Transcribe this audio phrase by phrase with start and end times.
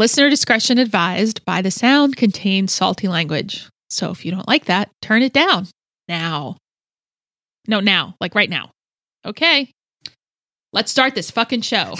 [0.00, 3.68] Listener discretion advised by the sound contains salty language.
[3.90, 5.66] So if you don't like that, turn it down
[6.08, 6.56] now.
[7.68, 8.70] No, now, like right now.
[9.26, 9.70] Okay.
[10.72, 11.96] Let's start this fucking show.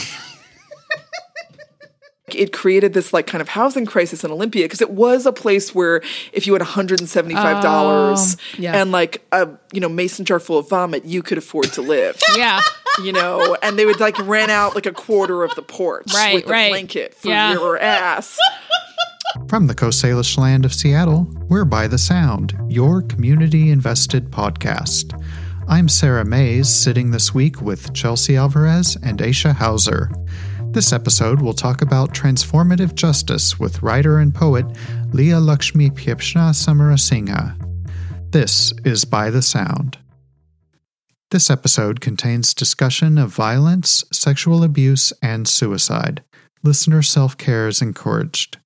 [2.35, 5.75] it created this like kind of housing crisis in Olympia because it was a place
[5.75, 6.01] where
[6.33, 8.81] if you had $175 Um, yeah.
[8.81, 12.19] and like a you know mason jar full of vomit, you could afford to live.
[12.35, 12.61] yeah.
[13.03, 16.35] You know, and they would like rent out like a quarter of the porch Right,
[16.35, 16.71] with a right.
[16.71, 17.53] blanket for Yeah.
[17.53, 18.37] your ass.
[19.49, 25.19] From the Coast Salish land of Seattle, we're By the Sound, your community invested podcast.
[25.69, 30.11] I'm Sarah Mays, sitting this week with Chelsea Alvarez and Aisha Hauser.
[30.73, 34.67] This episode will talk about transformative justice with writer and poet
[35.13, 37.55] Leah Lakshmi Piepzna-Samarasinha.
[38.31, 39.99] This is By the Sound.
[41.31, 46.25] This episode contains discussion of violence, sexual abuse, and suicide.
[46.65, 48.59] Listener self care is encouraged.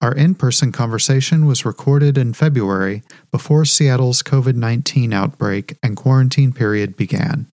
[0.00, 6.54] Our in person conversation was recorded in February before Seattle's COVID 19 outbreak and quarantine
[6.54, 7.48] period began.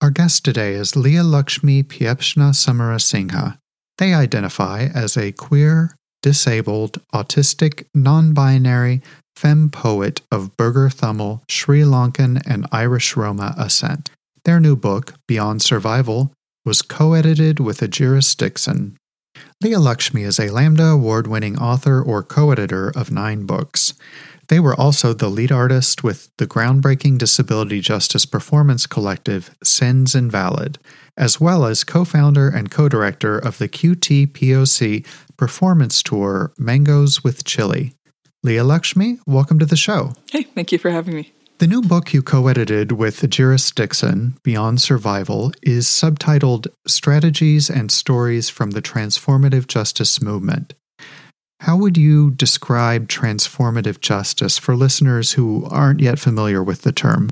[0.00, 3.58] Our guest today is Leah Lakshmi Piepzna-Samarasinha.
[3.98, 9.00] They identify as a queer, disabled, autistic, non binary,
[9.36, 14.10] femme poet of Burgher Tamil, Sri Lankan, and Irish Roma ascent.
[14.44, 16.32] Their new book, Beyond Survival,
[16.64, 18.96] was co edited with Ejeris Dixon,
[19.62, 23.94] Leah Lakshmi is a Lambda Award winning author or co editor of nine books.
[24.48, 30.78] They were also the lead artist with the groundbreaking disability justice performance collective Sins Invalid,
[31.16, 37.44] as well as co founder and co director of the QTPOC performance tour Mangoes with
[37.44, 37.94] Chili.
[38.44, 40.14] Leah Lakshmi, welcome to the show.
[40.32, 41.32] Hey, thank you for having me.
[41.58, 47.92] The new book you co edited with Ejeris Dixon, Beyond Survival, is subtitled Strategies and
[47.92, 50.74] Stories from the Transformative Justice Movement.
[51.60, 57.30] How would you describe transformative justice for listeners who aren't yet familiar with the term?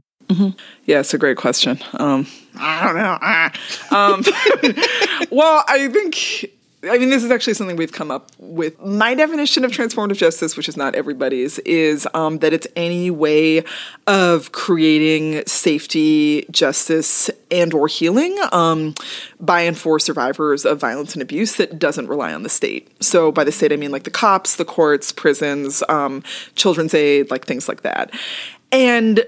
[0.85, 1.81] Yeah, it's a great question.
[1.95, 3.19] Um, I don't know.
[3.21, 3.53] Ah.
[3.91, 4.23] Um,
[5.33, 6.53] well, I think.
[6.83, 8.81] I mean, this is actually something we've come up with.
[8.81, 13.65] My definition of transformative justice, which is not everybody's, is um, that it's any way
[14.07, 18.95] of creating safety, justice, and or healing um,
[19.39, 22.91] by and for survivors of violence and abuse that doesn't rely on the state.
[23.03, 26.23] So by the state, I mean like the cops, the courts, prisons, um,
[26.55, 28.11] children's aid, like things like that.
[28.73, 29.25] And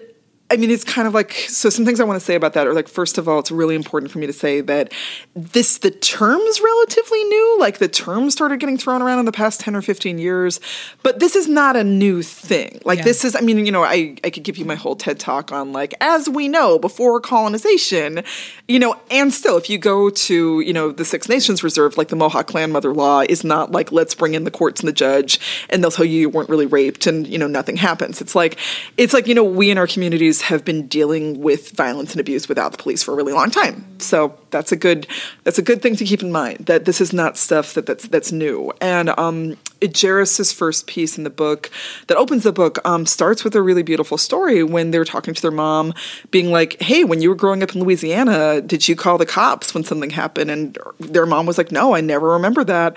[0.53, 1.71] I mean, it's kind of like so.
[1.71, 3.75] Some things I want to say about that are like, first of all, it's really
[3.75, 4.93] important for me to say that
[5.35, 7.57] this the term's relatively new.
[7.59, 10.61] Like the term started getting thrown around in the past ten or fifteen years,
[11.03, 12.81] but this is not a new thing.
[12.85, 13.05] Like Yeah.
[13.05, 15.53] this is, I mean, you know, I I could give you my whole TED talk
[15.53, 18.23] on like as we know before colonization,
[18.69, 22.09] you know, and still, if you go to you know the Six Nations Reserve, like
[22.09, 24.93] the Mohawk Clan Mother Law is not like let's bring in the courts and the
[24.93, 25.41] judge,
[25.71, 28.21] and they'll tell you you weren't really raped, and you know nothing happens.
[28.21, 28.59] It's like
[28.99, 32.49] it's like you know we in our communities have been dealing with violence and abuse
[32.49, 33.87] without the police for a really long time.
[33.99, 35.07] So that's a good
[35.45, 38.09] that's a good thing to keep in mind that this is not stuff that that's
[38.09, 38.73] that's new.
[38.81, 41.71] And um, Ejeris's first piece in the book
[42.09, 45.43] that opens the book um, starts with a really beautiful story when they're talking to
[45.43, 45.95] their mom,
[46.31, 49.75] being like, "Hey, when you were growing up in Louisiana, did you call the cops
[49.75, 52.97] when something happened?" And their mom was like, "No, I never remember that."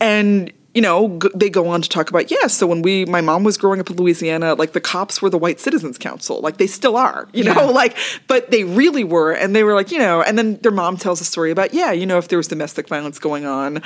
[0.00, 3.20] And you know, g- they go on to talk about, yes, so when we, my
[3.20, 6.40] mom was growing up in Louisiana, like the cops were the White Citizens Council.
[6.40, 7.96] Like they still are, you know, like,
[8.26, 9.32] but they really were.
[9.32, 11.92] And they were like, you know, and then their mom tells a story about, yeah,
[11.92, 13.82] you know, if there was domestic violence going on,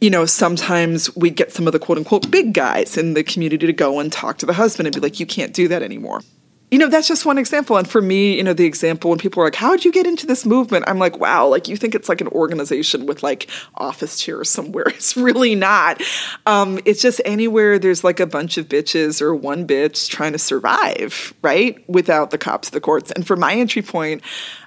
[0.00, 3.66] you know, sometimes we'd get some of the quote unquote big guys in the community
[3.66, 6.20] to go and talk to the husband and be like, you can't do that anymore
[6.72, 7.76] you know that's just one example.
[7.76, 10.06] And for me you know the example when people are like how did you get
[10.06, 10.84] into this movement?
[10.88, 14.86] I'm like wow like you think it's like an organization with like office chairs somewhere.
[15.02, 16.00] It's really not.
[16.46, 20.38] Um, it's just anywhere there's like a bunch of bitches or one bitch trying to
[20.38, 23.10] survive right without the cops the courts.
[23.10, 24.22] And for my entry point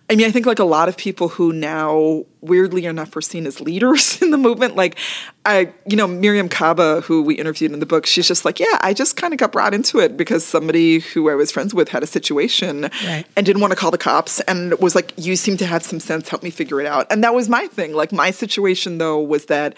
[0.07, 3.47] I mean, I think like a lot of people who now weirdly enough are seen
[3.47, 4.97] as leaders in the movement, like
[5.45, 8.77] I, you know, Mariame Kaba, who we interviewed in the book, she's just like, yeah,
[8.81, 11.89] I just kind of got brought into it because somebody who I was friends with
[11.89, 13.25] had a situation Right.
[13.35, 15.99] and didn't want to call the cops and was like, you seem to have some
[15.99, 17.11] sense, help me figure it out.
[17.11, 17.93] And that was my thing.
[17.93, 19.75] Like my situation though was that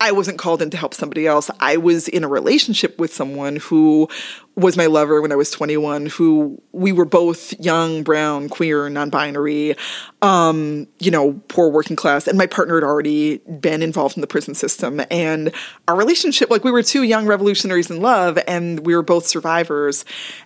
[0.00, 1.48] I wasn't called in to help somebody else.
[1.60, 4.08] I was in a relationship with someone who
[4.54, 9.08] was my lover when I was 21, who we were both young, brown, queer, non
[9.08, 9.74] binary,
[10.20, 12.28] um, you know, poor working class.
[12.28, 15.00] And my partner had already been involved in the prison system.
[15.10, 15.52] And
[15.88, 20.04] our relationship, like we were two young revolutionaries in love, and we were both survivors.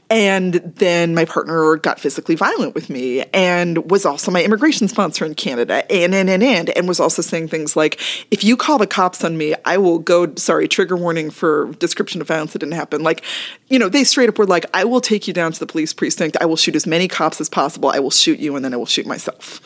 [0.09, 5.25] And then my partner got physically violent with me and was also my immigration sponsor
[5.25, 8.01] in Canada and, and, and, and, and was also saying things like,
[8.31, 12.21] if you call the cops on me, I will go, sorry, trigger warning for description
[12.21, 13.03] of violence that didn't happen.
[13.03, 13.25] Like,
[13.69, 15.93] you know, they straight up were like, I will take you down to the police
[15.93, 16.37] precinct.
[16.41, 17.91] I will shoot as many cops as possible.
[17.91, 19.61] I will shoot you and then I will shoot myself.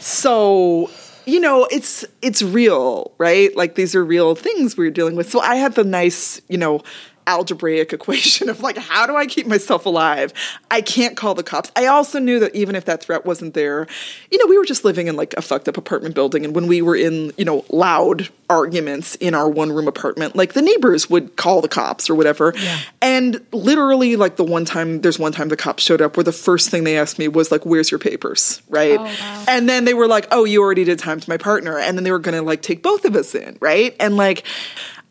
[0.00, 0.90] So,
[1.26, 3.54] you know, it's it's real, right?
[3.56, 5.30] Like these are real things we're dealing with.
[5.30, 6.82] So I had the nice, you know,
[7.26, 10.32] algebraic equation of like how do i keep myself alive?
[10.70, 11.70] I can't call the cops.
[11.76, 13.86] I also knew that even if that threat wasn't there
[14.30, 16.44] you know we were just living in like a fucked up apartment building.
[16.44, 20.52] And when we were in you know loud arguments in our one room apartment like
[20.52, 22.52] the neighbors would call the cops or whatever.
[22.56, 22.80] Yeah.
[23.00, 26.32] and literally like the one time there's one time the cops showed up where the
[26.32, 28.62] first thing they asked me was like where's your papers?
[28.68, 28.98] Right?
[28.98, 29.44] Oh, wow.
[29.48, 31.78] and then they were like oh you already did time to my partner.
[31.78, 33.94] And then they were gonna like take both of us in right?
[34.00, 34.44] And like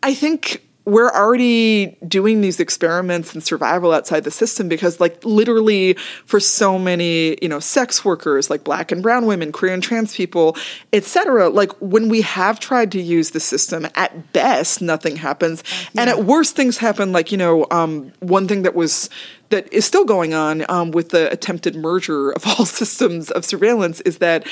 [0.03, 5.93] i think we're already doing these experiments in survival outside the system because like literally
[6.25, 10.15] for so many you know sex workers like black and brown women queer and trans
[10.15, 10.57] people
[10.91, 15.63] etc like when we have tried to use the system at best nothing happens.
[15.97, 19.09] And at worst things happen like you know um, one thing that was
[19.51, 24.01] that is still going on um, with the attempted merger of all systems of surveillance
[24.01, 24.47] is that,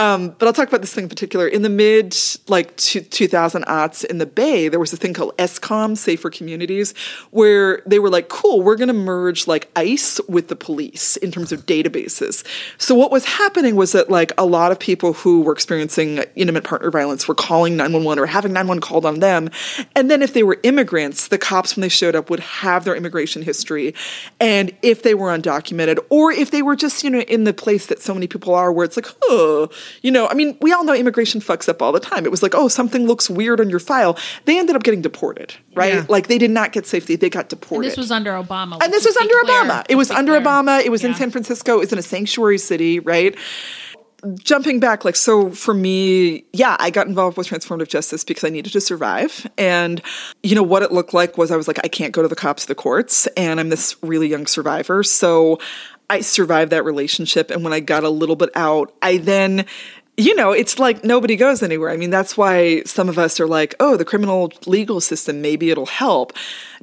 [0.00, 1.46] um, but I'll talk about this thing in particular.
[1.46, 2.16] In the mid
[2.48, 6.94] like two, 2000 aughts in the Bay, there was a thing called S-Comm, Safer Communities,
[7.32, 11.30] where they were like, cool, we're going to merge like ICE with the police in
[11.30, 12.46] terms of databases.
[12.78, 16.64] So what was happening was that like a lot of people who were experiencing intimate
[16.64, 19.50] partner violence were calling 911 or having 911 called on them.
[19.94, 22.96] And then if they were immigrants, the cops, when they showed up, would have their
[22.96, 23.94] immigration history.
[24.40, 27.84] And if they were undocumented, or if they were just, you know, in the place
[27.88, 29.68] that so many people are where it's like, oh,
[30.02, 32.24] you know, I mean, we all know immigration fucks up all the time.
[32.24, 34.18] It was like, oh, something looks weird on your file.
[34.44, 35.94] They ended up getting deported, right?
[35.94, 36.06] Yeah.
[36.08, 37.90] Like they did not get safety, they got And deported.
[37.90, 38.82] this was under Obama.
[38.82, 39.64] And this was under clear.
[39.64, 39.86] Obama.
[39.88, 40.42] It was under clear.
[40.42, 40.84] Obama.
[40.84, 41.76] It was in San Francisco.
[41.76, 43.36] It was in a sanctuary city, right?
[44.42, 48.50] Jumping back, like, so for me, yeah, I got involved with transformative justice because I
[48.50, 49.46] needed to survive.
[49.56, 50.02] And,
[50.42, 52.36] you know, what it looked like was I was like, I can't go to the
[52.36, 55.02] cops, the courts, and I'm this really young survivor.
[55.02, 55.58] So
[56.10, 57.50] I survived that relationship.
[57.50, 59.64] And when I got a little bit out, I then
[60.20, 61.88] you know, it's like nobody goes anywhere.
[61.88, 65.70] I mean, that's why some of us are like, oh, the criminal legal system, maybe
[65.70, 66.34] it'll help.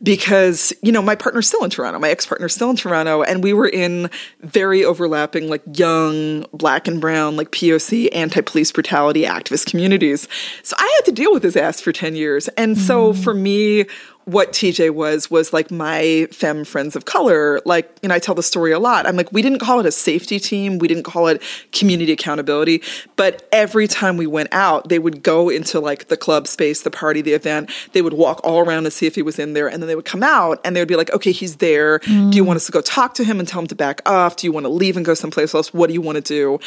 [0.02, 3.44] Because, you know, my partner's still in Toronto, my ex partner's still in Toronto, and
[3.44, 4.10] we were in
[4.42, 10.28] very overlapping, like young, black and brown, like POC, anti police brutality activist communities.
[10.64, 12.48] So I had to deal with his ass for 10 years.
[12.50, 13.22] And so mm-hmm.
[13.22, 13.86] for me,
[14.28, 17.62] what TJ was was like my femme friends of color.
[17.64, 19.08] Like, know, I tell the story a lot.
[19.08, 21.42] I'm like, we didn't call it a safety team, we didn't call it
[21.72, 22.84] community accountability,
[23.16, 26.92] but every time we went out, they would go into like the club space, the
[26.92, 27.72] party, the event.
[27.94, 29.96] They would walk all around to see if he was in there, and then they
[29.96, 32.00] would come out and they would be like, okay, he's there.
[32.00, 32.48] Do you mm.
[32.48, 34.36] want us to go talk to him and tell him to back off?
[34.36, 35.74] Do you want to leave and go someplace else?
[35.74, 36.60] What do you want to do?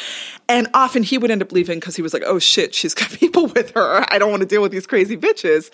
[0.49, 3.11] And often he would end up leaving because he was like, oh shit, she's got
[3.19, 4.03] people with her.
[4.09, 5.69] I don't want to deal with these crazy bitches.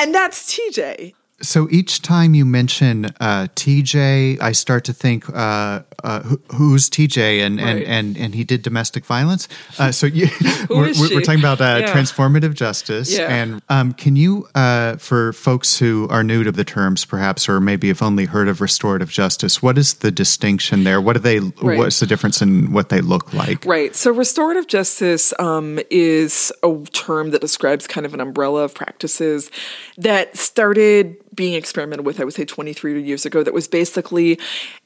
[0.00, 1.12] And that's TJ.
[1.42, 6.90] So each time you mention uh, TJ, I start to think, uh, uh, who, who's
[6.90, 7.40] TJ?
[7.40, 7.86] And, and, Right.
[7.86, 9.48] and, and he did domestic violence.
[9.78, 10.28] Uh, so you,
[10.70, 11.94] we're, we're, we're talking about uh, Yeah.
[11.94, 13.10] transformative justice.
[13.16, 13.26] Yeah.
[13.32, 17.60] And um, can you, uh, for folks who are new to the terms, perhaps, or
[17.60, 21.00] maybe have only heard of restorative justice, what is the distinction there?
[21.00, 21.40] What do they?
[21.40, 21.78] Right.
[21.78, 23.64] What's the difference in what they look like?
[23.64, 23.94] Right.
[23.96, 29.50] So restorative justice um, is a term that describes kind of an umbrella of practices
[29.96, 34.38] that started being experimented with, I would say 23 years ago, that was basically,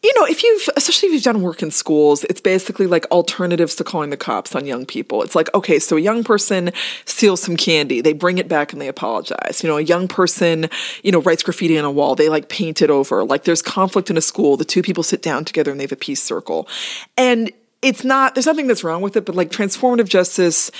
[0.02, 3.74] you know, if you've, especially if you've done work in schools, it's basically like alternatives
[3.76, 5.22] to calling the cops on young people.
[5.22, 6.70] It's like, okay, so a young person
[7.06, 9.62] steals some candy, they bring it back and they apologize.
[9.62, 10.68] You know, a young person,
[11.02, 13.24] you know, writes graffiti on a wall, they like paint it over.
[13.24, 15.92] Like there's conflict in a school, the two people sit down together and they have
[15.92, 16.68] a peace circle.
[17.16, 20.70] And it's not, there's nothing that's wrong with it, but like transformative justice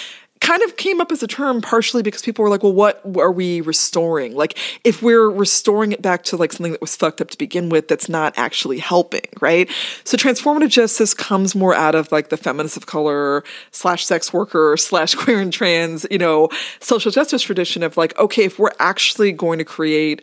[0.44, 3.32] kind of came up as a term partially because people were like, well, what are
[3.32, 4.34] we restoring?
[4.34, 7.70] Like, if we're restoring it back to like something that was fucked up to begin
[7.70, 9.70] with, that's not actually helping, right?
[10.04, 14.76] So transformative justice comes more out of like the feminist of color slash sex worker
[14.76, 19.32] slash queer and trans, you know, social justice tradition of like, okay, if we're actually
[19.32, 20.20] going to create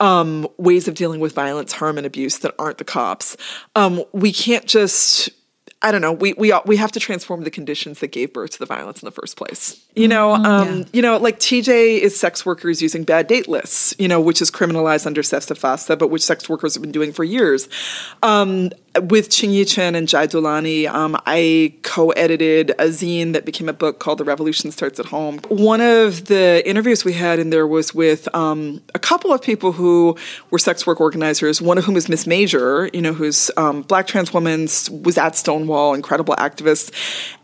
[0.00, 3.38] um, ways of dealing with violence, harm, and abuse that aren't the cops,
[3.74, 5.30] um, we can't just
[5.84, 6.12] I don't know.
[6.12, 9.06] We we we have to transform the conditions that gave birth to the violence in
[9.06, 9.84] the first place.
[9.96, 10.84] You know, um, Yeah.
[10.92, 13.94] you know, like TJ is sex workers using bad date lists.
[13.98, 17.12] You know, which is criminalized under SESTA FOSTA, but which sex workers have been doing
[17.12, 17.68] for years.
[18.22, 18.70] Um,
[19.00, 23.98] with Ching Chen and Jai Dulani, um, I co-edited a zine that became a book
[23.98, 27.94] called "The Revolution Starts at Home." One of the interviews we had in there was
[27.94, 30.16] with um, a couple of people who
[30.50, 31.62] were sex work organizers.
[31.62, 35.36] One of whom is Miss Major, you know, who's um, black trans woman, was at
[35.36, 36.92] Stonewall, incredible activist,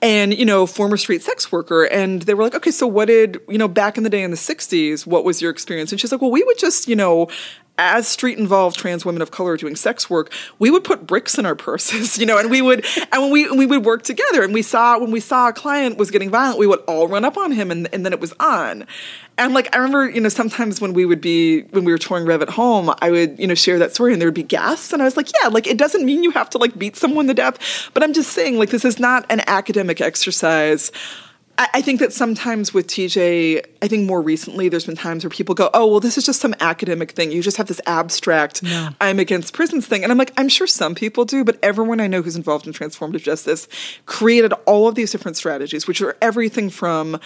[0.02, 1.84] and you know, former street sex worker.
[1.84, 4.30] And they were like, okay, so what did you know back in the day in
[4.30, 5.06] the '60s?
[5.06, 5.92] What was your experience?
[5.92, 7.28] And she's like, well, we would just you know
[7.78, 11.46] as street involved trans women of color doing sex work, we would put bricks in
[11.46, 14.52] our purses, you know, and we would and when we we would work together and
[14.52, 17.36] we saw when we saw a client was getting violent, we would all run up
[17.36, 18.84] on him and, and then it was on.
[19.38, 22.26] And like I remember, you know, sometimes when we would be when we were touring
[22.26, 24.92] Rev at home, I would, you know, share that story and there would be gasps
[24.92, 27.28] and I was like, yeah, like it doesn't mean you have to like beat someone
[27.28, 30.90] to death, but I'm just saying like this is not an academic exercise.
[31.58, 35.30] I I think that sometimes with TJ, I think more recently, there's been times where
[35.30, 37.30] people go, oh, well, this is just some academic thing.
[37.30, 38.62] You just have this abstract,
[39.00, 40.02] I'm against prisons thing.
[40.02, 42.72] And I'm like, I'm sure some people do, but everyone I know who's involved in
[42.72, 43.68] transformative justice
[44.06, 47.20] created all of these different strategies, which are everything from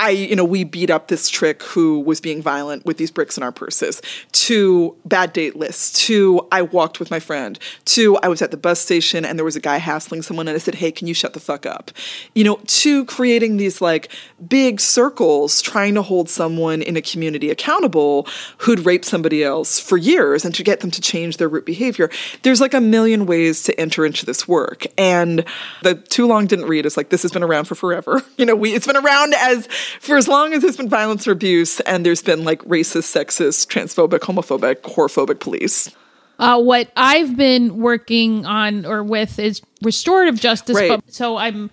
[0.00, 3.36] I, you know, we beat up this trick who was being violent with these bricks
[3.36, 4.00] in our purses,
[4.32, 8.56] to bad date lists, to I walked with my friend, to I was at the
[8.56, 11.12] bus station and there was a guy hassling someone and I said, hey, can you
[11.12, 11.90] shut the fuck up?
[12.34, 14.08] You know, to creating these like
[14.48, 18.26] big circles trying to hold someone in a community accountable
[18.58, 22.08] who'd raped somebody else for years and to get them to change their root behavior.
[22.42, 24.86] There's like a million ways to enter into this work.
[24.96, 25.44] And
[25.82, 28.22] the too long didn't read is like, this has been around for forever.
[28.40, 31.32] You know, we, it's been around as for as long as there's been violence or
[31.32, 35.90] abuse and there's been like racist, sexist, transphobic, homophobic, whorephobic police.
[36.38, 40.76] Uh, what I've been working on or with is restorative justice.
[40.76, 40.88] Right.
[40.88, 41.70] But, so I'm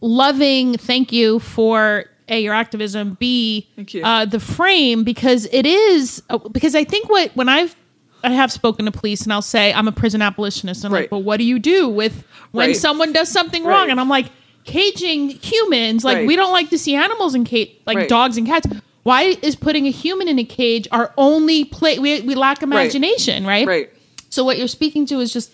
[0.00, 0.76] loving.
[0.76, 3.16] Thank you for a your activism.
[3.20, 4.02] B Thank you.
[4.04, 7.76] Uh, the frame because it is uh, because I think what when I've
[8.22, 11.00] I have spoken to police and I'll say I'm a prison abolitionist and I'm Right.
[11.04, 12.76] like, but what do you do with when Right.
[12.76, 13.82] someone does something wrong?
[13.82, 13.90] Right.
[13.90, 14.26] And I'm like,
[14.64, 16.26] caging humans like Right.
[16.26, 18.08] we don't like to see animals in cage like Right.
[18.08, 18.66] dogs and cats.
[19.02, 21.98] Why is putting a human in a cage our only play?
[21.98, 23.66] We, we lack imagination, right?
[23.66, 23.90] Right.
[24.28, 25.52] So what you're speaking to is just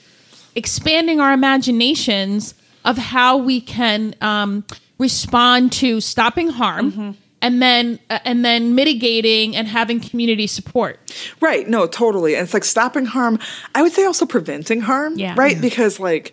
[0.56, 4.64] expanding our imaginations of how we can um,
[4.98, 7.10] respond to stopping harm, Mm-hmm.
[7.42, 10.98] and then uh, and then mitigating and having community support.
[11.40, 11.68] Right.
[11.68, 12.34] No, totally.
[12.34, 13.38] And it's like stopping harm.
[13.74, 15.18] I would say also preventing harm.
[15.18, 15.34] Yeah.
[15.36, 15.60] Right.
[15.60, 16.32] Because like,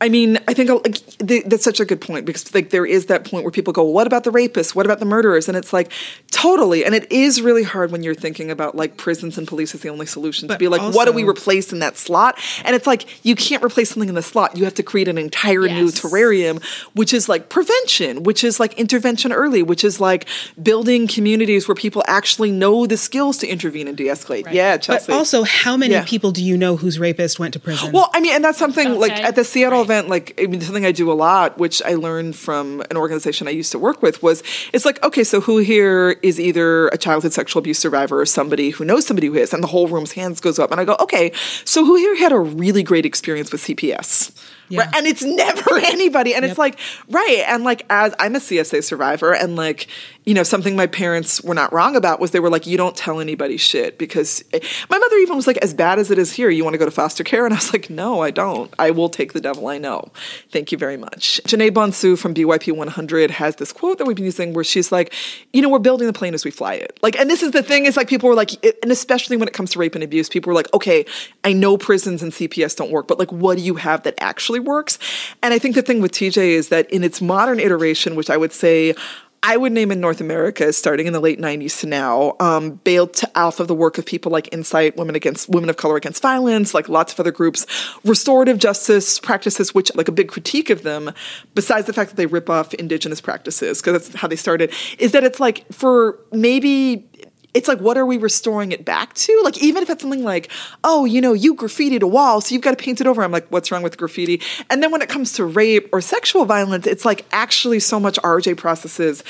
[0.00, 3.06] I mean, I think like, th- that's such a good point because like there is
[3.06, 4.74] that point where people go, "What about the rapists?
[4.74, 5.92] What about the murderers?" And it's like,
[6.30, 6.84] totally.
[6.84, 9.90] And it is really hard when you're thinking about like prisons and police as the
[9.90, 12.38] only solution to be like, what do we replace in that slot?
[12.64, 14.56] And it's like you can't replace something in the slot.
[14.56, 16.62] You have to create an entire new terrarium,
[16.94, 20.26] which is like prevention, which is like intervention early, which is like
[20.62, 24.50] building communities where people actually know the skills to intervene and de-escalate.
[24.52, 26.04] Yeah, But also, how many Yeah.
[26.06, 27.92] people do you know whose rapist went to prison?
[27.92, 29.88] Well, I mean, and that's something like at the Seattle Right.
[29.90, 33.50] Like I mean, something I do a lot, which I learned from an organization I
[33.50, 34.42] used to work with, was
[34.72, 38.70] it's like, okay, so who here is either a childhood sexual abuse survivor or somebody
[38.70, 40.96] who knows somebody who is, and the whole room's hands goes up, and I go,
[41.00, 41.32] okay,
[41.64, 44.32] so who here had a really great experience with CPS?
[44.70, 44.82] Yeah.
[44.82, 44.96] Right?
[44.96, 46.34] And it's never anybody.
[46.34, 46.78] And it's like,
[47.08, 47.44] right.
[47.48, 49.88] And like, as I'm a CSA survivor, and like,
[50.30, 52.96] you know, something my parents were not wrong about was they were like, you don't
[52.96, 56.32] tell anybody shit because eh, my mother even was like, as bad as it is
[56.32, 57.40] here, you want to go to foster care?
[57.50, 58.72] And I was like, no, I don't.
[58.78, 60.12] I will take the devil I know.
[60.52, 61.40] Thank you very much.
[61.46, 65.12] Janae Bonsu from BYP 100 has this quote that we've been using where she's like,
[65.52, 66.96] you know, we're building the plane as we fly it.
[67.02, 68.52] Like, and this is the thing is like, people were like,
[68.84, 71.06] and especially when it comes to rape and abuse, people were like, okay,
[71.42, 74.60] I know prisons and CPS don't work, but like, what do you have that actually
[74.60, 74.96] works?
[75.42, 78.36] And I think the thing with TJ is that in its modern iteration, which I
[78.36, 78.94] would say
[79.42, 83.18] I would name in North America, starting in the late '90s to now, um, bailed
[83.34, 86.74] off of the work of people like INCITE, Women Against Women of Color Against Violence,
[86.74, 87.66] like lots of other groups,
[88.04, 91.12] restorative justice practices, which like a big critique of them,
[91.54, 95.12] besides the fact that they rip off indigenous practices because that's how they started, is
[95.12, 97.08] that it's like for maybe
[97.54, 99.40] it's like what are we restoring it back to?
[99.44, 100.50] Like even if it's something like
[100.84, 103.22] oh you know you graffitied a wall so you've got to paint it over.
[103.22, 104.40] I'm like what's wrong with graffiti?
[104.68, 108.18] And then when it comes to rape or sexual violence it's like actually so much
[108.22, 109.22] rj processes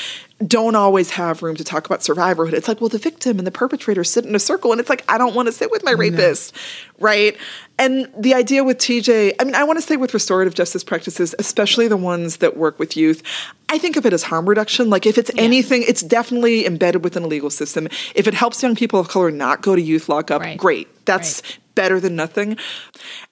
[0.47, 2.55] don't always have room to talk about survivorhood.
[2.55, 5.05] It's like well the victim and the perpetrator sit in a circle and it's like
[5.09, 6.55] i don't want to sit with my rapist
[6.99, 7.37] right
[7.81, 11.35] and the idea with tj i mean i want to say with restorative justice practices
[11.39, 13.23] especially the ones that work with youth
[13.69, 17.25] i think of it as harm reduction like if it's anything it's definitely embedded within
[17.25, 20.43] a legal system if it helps young people of color not go to youth lockup
[20.43, 20.57] Right.
[20.57, 21.43] great that's
[21.75, 22.57] better than nothing.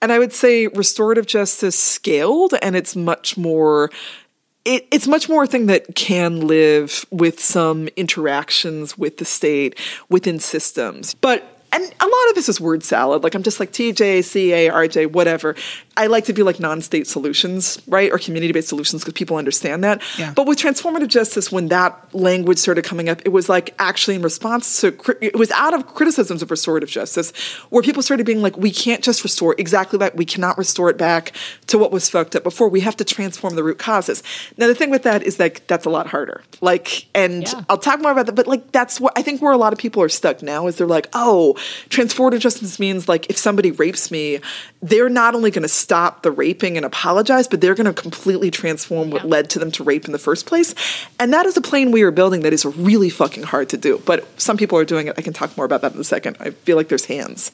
[0.01, 3.91] And I would say restorative justice scaled and it's much more
[4.65, 9.79] it, it's much more a thing that can live with some interactions with the state
[10.09, 11.15] within systems.
[11.15, 13.23] But and a lot of this is word salad.
[13.23, 15.55] Like I'm just like TJ, CA, RJ, whatever.
[15.97, 20.01] I like to be like non-state solutions, right, or community-based solutions because people understand that.
[20.17, 20.33] Yeah.
[20.33, 24.23] But with transformative justice, when that language started coming up, it was like actually in
[24.23, 27.33] response to it was out of criticisms of restorative justice,
[27.71, 30.15] where people started being like, we can't just restore exactly that.
[30.17, 31.33] We cannot restore it back
[31.67, 32.69] to what was fucked up before.
[32.69, 34.23] We have to transform the root causes.
[34.57, 36.43] Now the thing with that is like that's a lot harder.
[36.61, 37.63] Like, and Yeah.
[37.69, 38.35] I'll talk more about that.
[38.35, 40.77] But like that's what I think where a lot of people are stuck now is
[40.77, 41.57] they're like, oh,
[41.89, 44.41] transformative justice means like if somebody rapes me,
[44.83, 48.51] they're not only going to stop the raping and apologize, but they're going to completely
[48.51, 49.29] transform what Yeah.
[49.31, 50.75] led to them to rape in the first place.
[51.19, 54.03] And that is a plane we are building that is really fucking hard to do.
[54.05, 55.15] But some people are doing it.
[55.19, 56.37] I can talk more about that in a second.
[56.41, 57.53] I feel like there's hands.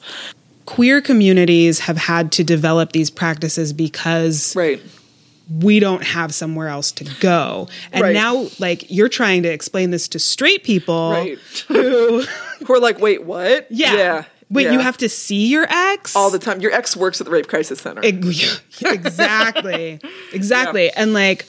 [0.65, 4.81] Queer communities have had to develop these practices because Right.
[5.49, 7.67] We don't have somewhere else to go.
[7.91, 8.13] And Right.
[8.13, 11.37] now, like, you're trying to explain this to straight people Right.
[11.67, 12.23] who,
[12.65, 13.67] Who are like, wait, what?
[13.69, 13.93] yeah.
[13.95, 14.23] Yeah.
[14.49, 14.73] Wait, yeah.
[14.73, 16.15] you have to see your ex?
[16.15, 16.61] all the time.
[16.61, 18.01] Your ex works at the Rape Crisis Center.
[18.03, 19.99] Ex- exactly.
[20.33, 20.91] Exactly.
[20.91, 21.45] And like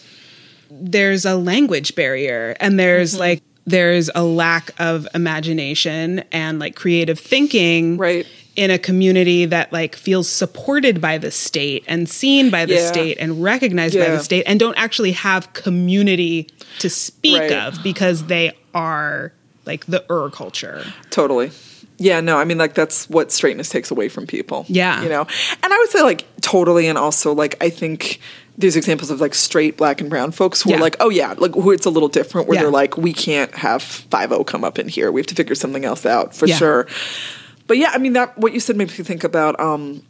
[0.70, 3.20] there's a language barrier and there's Mm-hmm.
[3.20, 8.26] like there's a lack of imagination and like creative thinking Right.
[8.56, 12.86] In a community that like feels supported by the state and seen by the Yeah.
[12.88, 16.48] state and recognized by the state and don't actually have community
[16.78, 17.52] to speak Right.
[17.52, 19.32] of because they are
[19.66, 20.84] like the ur culture.
[21.10, 21.50] Totally.
[21.98, 24.66] Yeah, no, I mean, like, that's what straightness takes away from people.
[24.68, 25.02] Yeah.
[25.02, 25.26] You know?
[25.62, 26.88] And I would say, like, totally.
[26.88, 28.20] And also, like, I think
[28.58, 30.76] there's examples of, like, straight black and brown folks who Yeah.
[30.76, 32.62] are like, oh, yeah, like, who it's a little different, where Yeah.
[32.64, 35.10] they're like, we can't have 5 come up in here.
[35.10, 36.56] We have to figure something else out for Yeah.
[36.58, 36.86] sure.
[37.66, 40.02] But yeah, I mean, that what you said makes me think about um,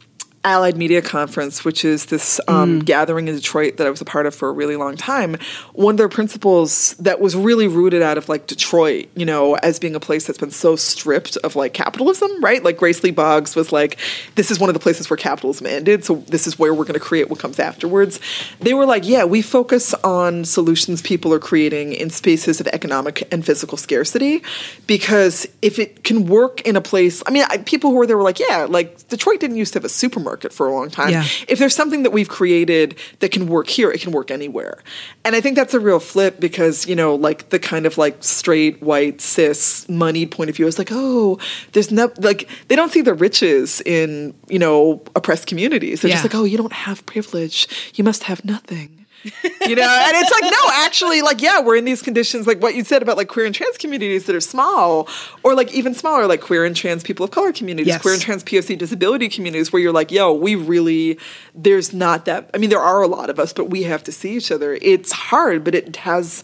[0.43, 2.53] Allied Media Conference, which is this Mm.
[2.53, 5.35] um, gathering in Detroit that I was a part of for a really long time.
[5.73, 9.77] One of their principles that was really rooted out of like Detroit, you know, as
[9.79, 12.63] being a place that's been so stripped of like capitalism, right?
[12.63, 13.97] Like Grace Lee Boggs was like,
[14.35, 16.93] this is one of the places where capitalism ended, so this is where we're going
[16.93, 18.19] to create what comes afterwards.
[18.61, 23.27] They were like, yeah, we focus on solutions people are creating in spaces of economic
[23.33, 24.43] and physical scarcity
[24.85, 28.17] because if it can work in a place, I mean, I, people who were there
[28.17, 31.11] were like, yeah, like Detroit didn't used to have a supermarket for a long time.
[31.11, 31.25] Yeah.
[31.47, 34.83] If there's something that we've created that can work here, it can work anywhere.
[35.23, 38.23] And I think that's a real flip because, you know, like the kind of like
[38.23, 41.37] straight, white, cis, moneyed point of view is like, oh,
[41.73, 46.01] there's no, like, they don't see the riches in, you know, oppressed communities.
[46.01, 47.67] They're just like, oh, you don't have privilege.
[47.95, 51.85] You must have nothing you know and it's like no actually like yeah we're in
[51.85, 55.07] these conditions like what you said about like queer and trans communities that are small
[55.43, 58.01] or like even smaller like queer and trans people of color communities Yes.
[58.01, 61.17] queer and trans poc disability communities where you're like yo we really
[61.55, 64.11] there's not that i mean there are a lot of us but we have to
[64.11, 66.43] see each other it's hard but it has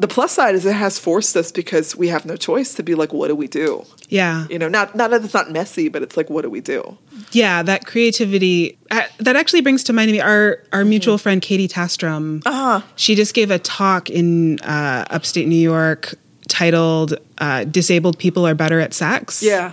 [0.00, 2.94] the plus side is it has forced us because we have no choice to be
[2.94, 4.46] like what do we do Yeah.
[4.48, 6.96] you know not not that it's not messy but it's like what do we do
[7.32, 11.68] Yeah, that creativity uh, that actually brings to mind me our our mutual friend Katie
[11.68, 12.42] Tastrom.
[12.46, 12.80] Uh-huh.
[12.96, 16.14] She just gave a talk in uh, upstate New York
[16.48, 19.72] titled uh, "Disabled People Are Better at Sex." yeah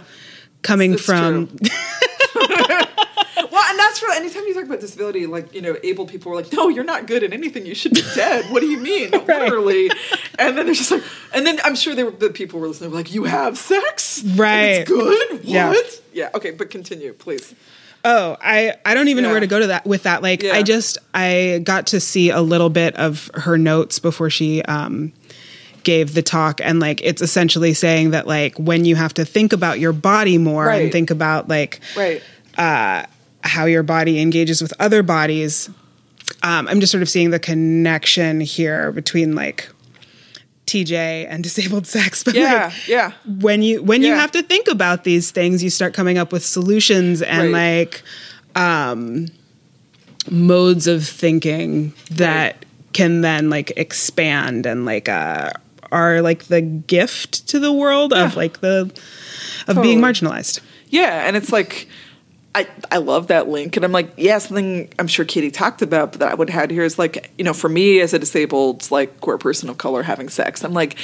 [0.62, 1.48] coming from
[3.78, 4.12] and that's real.
[4.13, 7.06] Anytime you talk about disability, like you know, able people are like, "No, you're not
[7.08, 7.66] good at anything.
[7.66, 9.90] You should be dead." what do you mean, literally?
[10.40, 12.92] And then they're just like, and then I'm sure they were, the people were listening,
[12.92, 14.82] were like, "You have sex, Right.
[14.82, 15.32] it's good.
[15.34, 15.44] What?
[15.44, 15.74] Yeah.
[16.13, 16.30] yeah.
[16.34, 17.54] Okay, but continue, please.
[18.06, 20.22] Oh, I I don't even know where to go to that with that.
[20.24, 20.54] Like Yeah.
[20.54, 25.12] I just I got to see a little bit of her notes before she um
[25.84, 29.54] gave the talk and like it's essentially saying that like when you have to think
[29.54, 30.84] about your body more Right.
[30.84, 32.22] and think about like Right.
[33.47, 35.69] How your body engages with other bodies.
[36.43, 39.69] Um, I'm just sort of seeing the connection here between like
[40.65, 42.23] TJ and disabled sex.
[42.23, 42.65] But Yeah.
[42.65, 43.12] like, yeah.
[43.25, 46.45] when you when you have to think about these things, you start coming up with
[46.45, 47.88] solutions and Right.
[47.88, 48.03] like
[48.55, 49.27] um,
[50.29, 55.51] modes of thinking that can then like expand and like uh,
[55.91, 58.91] are like the gift to the world of like the
[59.67, 60.60] of being marginalized.
[60.89, 61.88] Yeah, and it's like
[62.58, 66.13] I I love that link, and I'm like, yeah, something I'm sure Katie talked about,
[66.13, 68.89] but that I would add here is like, you know, for me as a disabled
[68.89, 70.98] like queer person of color having sex, I'm like.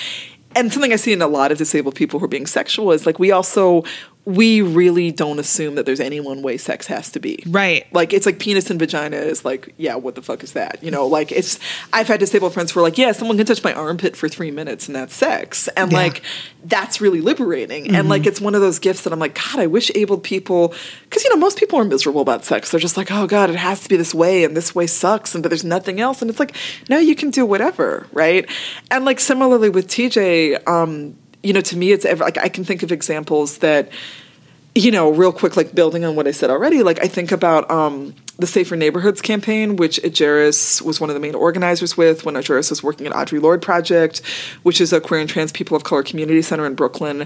[0.56, 3.08] And something I see in a lot of disabled people who are being sexual is
[3.08, 3.84] like we also
[4.26, 7.44] we really don't assume that there's any one way sex has to be.
[7.46, 7.86] Right.
[7.94, 10.82] Like it's like penis and vagina is like, yeah, what the fuck is that?
[10.82, 11.60] You know, like it's
[11.92, 14.50] I've had disabled friends who are like, yeah, someone can touch my armpit for three
[14.50, 15.68] minutes and that's sex.
[15.76, 15.98] And Yeah.
[15.98, 16.22] like
[16.64, 17.94] that's really liberating.
[17.94, 20.74] And like it's one of those gifts that I'm like, God, I wish able people
[21.04, 22.72] because you know, most people are miserable about sex.
[22.72, 25.36] They're just like, oh God, it has to be this way and this way sucks
[25.36, 26.22] and but there's nothing else.
[26.22, 26.56] And it's like,
[26.90, 28.50] no, you can do whatever, right?
[28.90, 32.63] And like similarly with TJ, um, you know, to me it's ever like I can
[32.63, 33.89] think of examples that
[34.75, 37.69] you know, real quick, like building on what I said already, like I think about
[37.69, 42.36] um, the Safer Neighborhoods campaign, which Ejeris was one of the main organizers with when
[42.36, 44.21] Ejeris was working at Audre Lorde Project,
[44.63, 47.25] which is a queer and trans people of color community center in Brooklyn.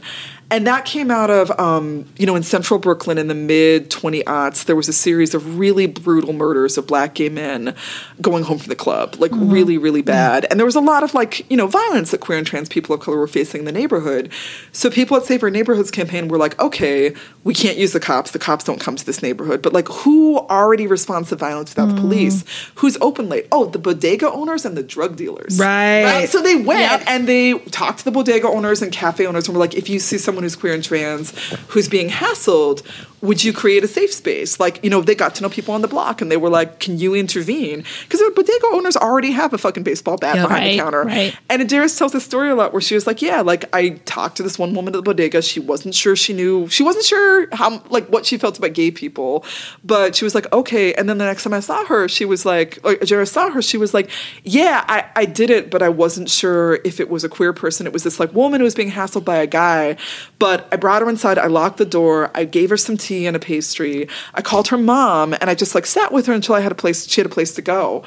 [0.51, 4.23] And that came out of, um, you know, in central Brooklyn in the mid 20
[4.23, 7.75] aughts, there was a series of really brutal murders of black gay men
[8.21, 10.45] going home from the club, like really, really bad.
[10.51, 12.93] And there was a lot of like, you know, violence that queer and trans people
[12.93, 14.31] of color were facing in the neighborhood.
[14.71, 18.31] So people at Safer Neighborhoods campaign were like, okay, we can't use the cops.
[18.31, 19.61] The cops don't come to this neighborhood.
[19.61, 22.01] But like, who already responds to violence without the mm.
[22.01, 22.43] police?
[22.75, 23.47] Who's open late?
[23.51, 25.57] Oh, the bodega owners and the drug dealers.
[25.59, 26.03] Right.
[26.03, 26.29] right?
[26.29, 29.59] So they went and they talked to the bodega owners and cafe owners and were
[29.59, 31.31] like, if you see someone who's queer and trans
[31.69, 32.83] who's being hassled,
[33.21, 34.59] would you create a safe space?
[34.59, 36.79] Like, you know, they got to know people on the block and they were like,
[36.79, 37.83] can you intervene?
[38.03, 41.03] Because the bodega owners already have a fucking baseball bat Yeah, behind the counter.
[41.03, 41.35] right.
[41.49, 44.37] And Ejeris tells a story a lot where she was like, yeah, like I talked
[44.37, 45.41] to this one woman at the bodega.
[45.41, 48.91] She wasn't sure she knew, she wasn't sure how, like what she felt about gay
[48.91, 49.43] people.
[49.83, 50.86] But she was like, okay.
[50.95, 53.49] And then the next time I saw her, she was like, oh, like Ejeris saw
[53.49, 54.09] her, she was like,
[54.43, 57.87] yeah, I, I did it, but I wasn't sure if it was a queer person.
[57.87, 59.97] It was this like woman who was being hassled by a guy.
[60.39, 63.35] But I brought her inside, I locked the door, I gave her some tea and
[63.35, 64.07] a pastry.
[64.33, 66.75] I called her mom and I just like sat with her until I had a
[66.75, 68.03] place, she had a place to go.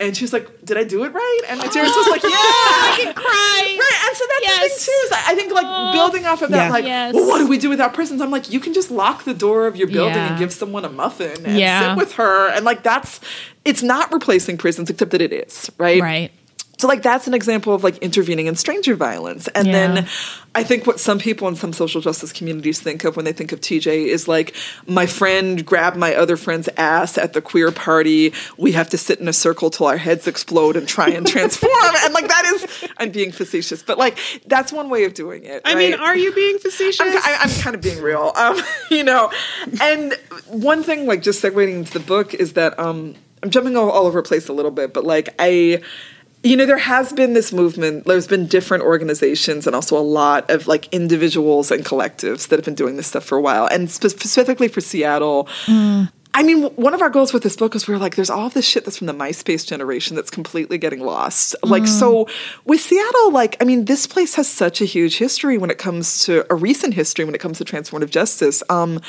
[0.00, 3.14] And she's like, "Did I do it right?" And Ejeris was like, "Yeah." I can
[3.14, 3.76] cry.
[3.78, 4.62] Right, and so that's Yes.
[4.62, 5.06] the thing too.
[5.06, 5.92] Is I think like oh.
[5.92, 6.70] building off of that, Yeah.
[6.70, 7.14] like, Yes.
[7.14, 8.20] well, what do we do without prisons?
[8.22, 10.30] I'm like, you can just lock the door of your building Yeah.
[10.30, 11.90] and give someone a muffin and Yeah.
[11.90, 13.20] sit with her, and like that's,
[13.64, 16.00] it's not replacing prisons, except that it is, right?
[16.00, 16.32] Right.
[16.80, 19.48] So like that's an example of like intervening in stranger violence.
[19.48, 19.72] And Yeah.
[19.72, 20.06] then
[20.54, 23.52] I think what some people in some social justice communities think of when they think
[23.52, 24.54] of TJ is like
[24.86, 28.32] my friend grabbed my other friend's ass at the queer party.
[28.56, 31.70] We have to sit in a circle till our heads explode and try and transform.
[32.04, 34.16] and like that is I'm being facetious, but like
[34.46, 35.60] that's one way of doing it.
[35.66, 37.00] I mean, are you being facetious?
[37.00, 38.58] I'm, I, I'm kind of being real, um,
[38.90, 39.30] you know.
[39.82, 40.14] And
[40.46, 44.06] one thing, like just segueing into the book, is that um, I'm jumping all, all
[44.06, 45.82] over the place a little bit, but like I,
[46.42, 48.06] you know, there has been this movement.
[48.06, 52.64] There's been different organizations and also a lot of like individuals and collectives that have
[52.64, 55.48] been doing this stuff for a while, and spe- specifically for Seattle.
[56.32, 58.48] I mean, one of our goals with this book is we are like, there's all
[58.48, 61.56] this shit that's from the MySpace generation that's completely getting lost.
[61.64, 62.28] Like, so
[62.64, 66.24] with Seattle, like, I mean, this place has such a huge history when it comes
[66.26, 68.62] to a recent history when it comes to transformative justice.
[68.70, 69.00] Um,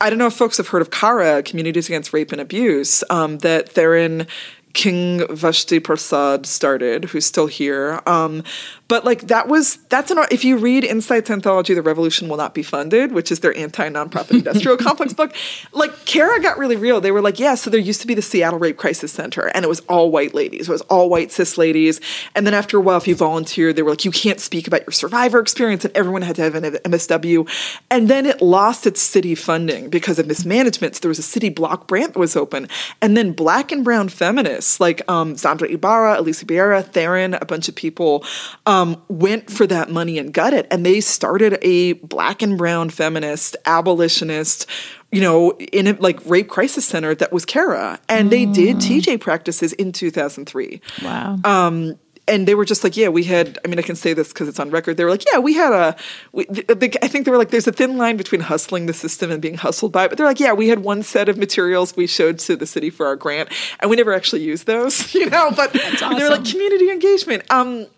[0.00, 3.38] I don't know if folks have heard of CARA, Communities Against Rape and Abuse, um,
[3.38, 4.28] that they're in.
[4.72, 8.00] King Vashti Prasad started, who's still here.
[8.06, 8.42] Um,
[8.90, 12.54] but like that was that's an if you read INCITE's anthology, "The Revolution Will Not
[12.54, 15.32] Be Funded," which is their anti-nonprofit industrial complex book,
[15.72, 17.00] like CARA got really real.
[17.00, 19.64] They were like, yeah, so there used to be the Seattle Rape Crisis Center, and
[19.64, 22.00] it was all white ladies, it was all white cis ladies,
[22.34, 24.80] and then after a while, if you volunteered, they were like, you can't speak about
[24.80, 27.48] your survivor experience, and everyone had to have an MSW,
[27.92, 30.96] and then it lost its city funding because of mismanagement.
[30.96, 32.68] So there was a city block grant that was open,
[33.00, 37.68] and then black and brown feminists like um, Sandra Ibarra, Alisa Bierria, Theron, a bunch
[37.68, 38.24] of people
[38.66, 42.90] um, went for that money and got it, and they started a black and brown
[42.90, 44.66] feminist abolitionist.
[45.12, 49.20] You know, in a like rape crisis center that was CARA, and they did TJ
[49.20, 51.38] practices in 2003 Wow.
[51.44, 53.58] um, and they were just like, yeah, we had.
[53.64, 54.96] I mean, I can say this because it's on record.
[54.96, 55.96] They were like, yeah, we had a.
[56.30, 59.42] We, I think they were like, there's a thin line between hustling the system and
[59.42, 60.10] being hustled by it.
[60.10, 62.88] But they're like, yeah, we had one set of materials we showed to the city
[62.88, 63.48] for our grant,
[63.80, 65.50] and we never actually used those, you know.
[65.50, 67.50] But they were like community engagement.
[67.50, 67.88] Um,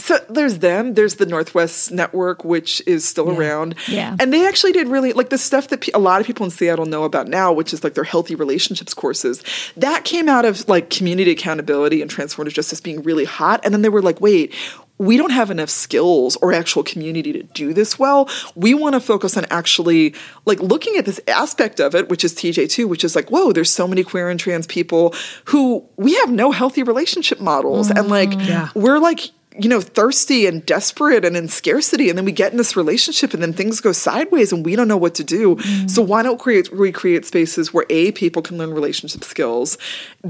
[0.00, 0.94] so there's them.
[0.94, 3.74] There's the Northwest Network, which is still around.
[3.88, 4.16] Yeah.
[4.18, 6.50] And they actually did really like the stuff that pe- a lot of people in
[6.50, 9.42] Seattle know about now, which is like their healthy relationships courses.
[9.76, 13.60] That came out of like community accountability and transformative justice being really hot.
[13.64, 14.54] And then they were like, wait,
[14.98, 18.28] we don't have enough skills or actual community to do this well.
[18.54, 22.34] We want to focus on actually like looking at this aspect of it, which is
[22.34, 25.14] TJ2, which is like, whoa, there's so many queer and trans people
[25.46, 27.88] who we have no healthy relationship models.
[27.88, 27.98] Mm-hmm.
[27.98, 28.68] And like, Yeah.
[28.74, 32.08] we're like, you know, thirsty and desperate and in scarcity.
[32.08, 34.86] And then we get in this relationship and then things go sideways and we don't
[34.86, 35.56] know what to do.
[35.56, 35.90] Mm.
[35.90, 39.76] So why don't create recreate spaces where A, people can learn relationship skills.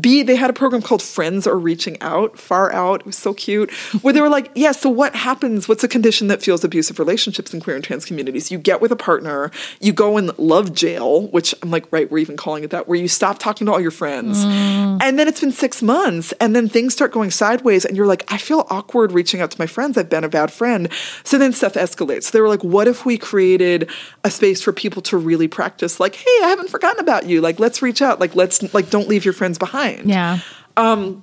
[0.00, 3.00] B, they had a program called Friends Are Reaching Out, Far Out.
[3.00, 3.70] It was so cute.
[4.02, 5.68] Where they were like, yeah, so what happens?
[5.68, 8.50] What's a condition that feels abusive relationships in queer and trans communities?
[8.50, 12.18] You get with a partner, you go in love jail, which I'm like, right, we're
[12.18, 14.38] even calling it that, where you stop talking to all your friends.
[14.44, 18.30] And then it's been six months, and then things start going sideways, and you're like,
[18.32, 19.98] I feel awkward reaching out to my friends.
[19.98, 20.88] I've been a bad friend.
[21.24, 22.24] So then stuff escalates.
[22.24, 23.90] So they were like, what if we created
[24.24, 27.40] a space for people to really practice, like, hey, I haven't forgotten about you.
[27.40, 28.20] Like, let's reach out.
[28.20, 30.08] Like, let's, like, don't leave your friends behind.
[30.08, 30.38] Yeah.
[30.76, 31.22] Um,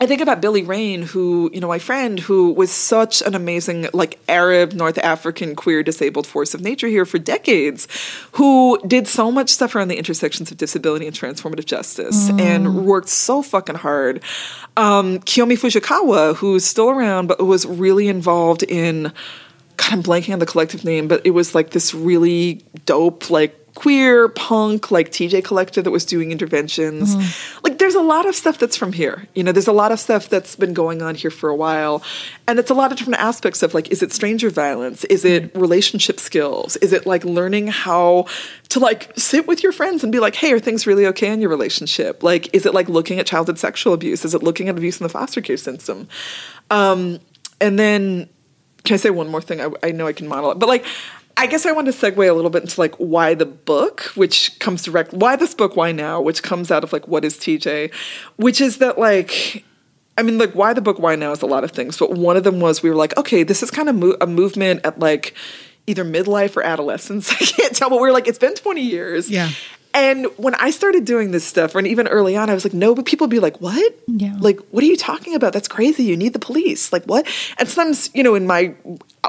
[0.00, 3.86] I think about Billie Rain, who, you know, my friend, who was such an amazing,
[3.92, 7.86] like, Arab, North African, queer, disabled force of nature here for decades,
[8.32, 13.08] who did so much stuff around the intersections of disability and transformative justice and worked
[13.08, 14.20] so fucking hard.
[14.76, 19.12] Um, Kiyomi Fujikawa, who's still around, but was really involved in,
[19.76, 23.63] God, I'm blanking on the collective name, but it was like this really dope, like,
[23.74, 27.14] queer punk like TJ collective that was doing interventions.
[27.62, 29.26] Like there's a lot of stuff that's from here.
[29.34, 32.02] You know, there's a lot of stuff that's been going on here for a while.
[32.46, 35.04] And it's a lot of different aspects of like is it stranger violence?
[35.04, 36.76] Is it relationship skills?
[36.76, 38.26] Is it like learning how
[38.68, 41.40] to like sit with your friends and be like, "Hey, are things really okay in
[41.40, 44.24] your relationship?" Like is it like looking at childhood sexual abuse?
[44.24, 46.08] Is it looking at abuse in the foster care system?
[46.70, 47.18] Um
[47.60, 48.28] and then
[48.84, 49.60] can I say one more thing?
[49.60, 50.84] I, I know I can model it, but like,
[51.36, 54.58] I guess I want to segue a little bit into like why the book, which
[54.60, 57.92] comes direct, why this book, why now, which comes out of like what is TJ,
[58.36, 59.64] which is that like,
[60.16, 62.36] I mean, like why the book, why now is a lot of things, but one
[62.36, 64.98] of them was we were like, okay, this is kind of mo- a movement at
[65.00, 65.34] like
[65.86, 67.30] either midlife or adolescence.
[67.40, 69.28] I can't tell, but we are like, it's been 20 years.
[69.28, 69.50] Yeah.
[69.94, 72.96] And when I started doing this stuff, and even early on, I was like, no,
[72.96, 73.94] but people would be like, what?
[74.08, 74.36] Yeah.
[74.40, 75.52] Like, what are you talking about?
[75.52, 76.02] That's crazy.
[76.02, 76.92] You need the police.
[76.92, 77.28] Like, what?
[77.58, 78.74] And sometimes, you know, in my,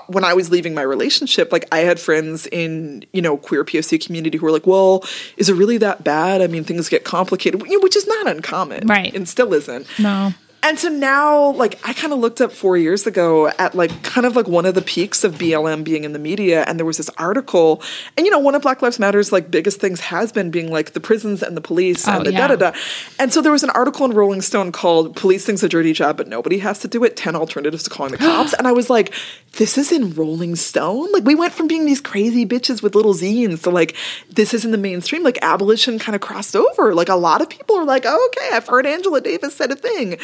[0.07, 4.03] when I was leaving my relationship, like, I had friends in, you know, queer POC
[4.03, 5.03] community who were like, well,
[5.37, 6.41] is it really that bad?
[6.41, 8.87] I mean, things get complicated, which is not uncommon.
[8.87, 9.15] Right.
[9.15, 9.87] And still isn't.
[9.99, 10.33] No.
[10.65, 14.25] And so now, like, I kind of looked up four years ago at like kind
[14.25, 16.97] of like one of the peaks of BLM being in the media, and there was
[16.97, 17.83] this article,
[18.17, 20.93] and you know, one of Black Lives Matter's like biggest things has been being like
[20.93, 22.47] the prisons and the police Oh, and the yeah.
[22.47, 22.77] da da da.
[23.19, 26.17] And so there was an article in Rolling Stone called "Police "Policing's a Dirty Job,
[26.17, 28.89] but Nobody Has to Do It: Ten Alternatives to Calling the Cops," and I was
[28.89, 29.13] like,
[29.57, 31.11] this is in Rolling Stone.
[31.11, 33.95] Like, we went from being these crazy bitches with little zines to like
[34.29, 35.23] this is in the mainstream.
[35.23, 36.93] Like, abolition kind of crossed over.
[36.93, 39.75] Like, a lot of people are like, oh, okay, I've heard Angela Davis said a
[39.75, 40.17] thing.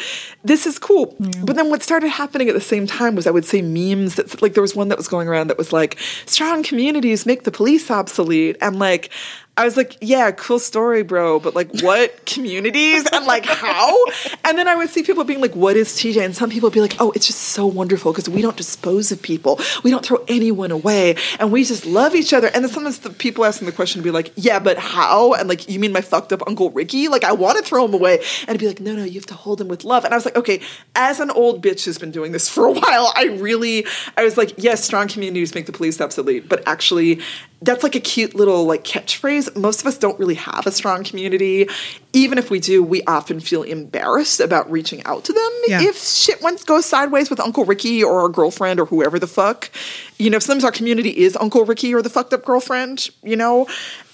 [0.44, 1.14] This is cool.
[1.18, 4.42] But then what started happening at the same time was I would say memes that
[4.42, 7.50] like there was one that was going around that was like strong communities make the
[7.50, 9.10] police obsolete and like
[9.54, 13.98] I was like, yeah, cool story, bro, but like what communities and like how?
[14.44, 16.24] And then I would see people being like, what is TJ?
[16.24, 19.12] And some people would be like, oh, it's just so wonderful because we don't dispose
[19.12, 19.60] of people.
[19.82, 22.46] We don't throw anyone away and we just love each other.
[22.46, 25.34] And then sometimes the people asking the question would be like, yeah, but how?
[25.34, 27.08] And like, you mean my fucked up Uncle Ricky?
[27.08, 28.20] Like, I want to throw him away.
[28.48, 30.06] And I'd be like, no, no, you have to hold him with love.
[30.06, 30.62] And I was like, okay,
[30.96, 33.84] as an old bitch who's been doing this for a while, I really,
[34.16, 37.20] I was like, yes, strong communities make the police obsolete, but actually,
[37.62, 39.56] that's like a cute little like catchphrase.
[39.56, 41.68] Most of us don't really have a strong community.
[42.12, 45.82] Even if we do, we often feel embarrassed about reaching out to them Yeah.
[45.82, 49.70] if shit once goes sideways with Uncle Ricky or our girlfriend or whoever the fuck.
[50.18, 53.66] You know, sometimes our community is Uncle Ricky or the fucked up girlfriend, you know?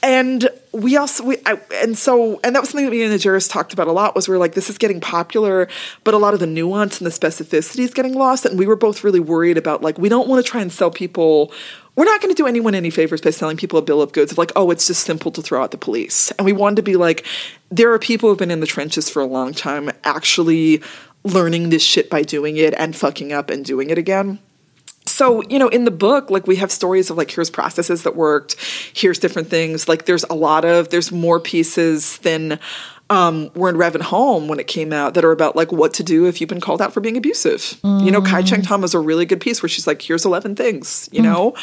[0.02, 3.50] And we also we I, and so and that was something that me and Ejeris
[3.50, 5.66] talked about a lot was we are like this is getting popular
[6.04, 8.76] but a lot of the nuance and the specificity is getting lost and we were
[8.76, 11.50] both really worried about like we don't want to try and sell people
[11.98, 14.30] we're not going to do anyone any favors by selling people a bill of goods
[14.30, 16.30] of like oh it's just simple to throw out the police.
[16.32, 17.26] And we wanted to be like
[17.70, 20.80] there are people who've been in the trenches for a long time actually
[21.24, 24.38] learning this shit by doing it and fucking up and doing it again.
[25.06, 28.14] So you know in the book like we have stories of like here's processes that
[28.14, 28.54] worked
[28.94, 29.88] here's different things.
[29.88, 32.61] Like there's a lot of there's more pieces than
[33.11, 36.03] um, were in Revan Home when it came out that are about like what to
[36.03, 37.79] do if you've been called out for being abusive.
[38.05, 40.57] You know, Kai Cheng Thom has a really good piece where she's like, here's 11
[40.57, 41.55] things, you know?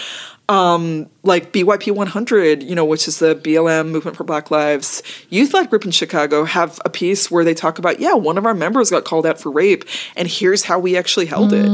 [0.48, 5.56] Um, like BYP 100, you know, which is the BLM Movement for Black Lives youth
[5.56, 8.54] led group in Chicago, have a piece where they talk about, yeah, one of our
[8.54, 11.66] members got called out for rape, and here's how we actually held it.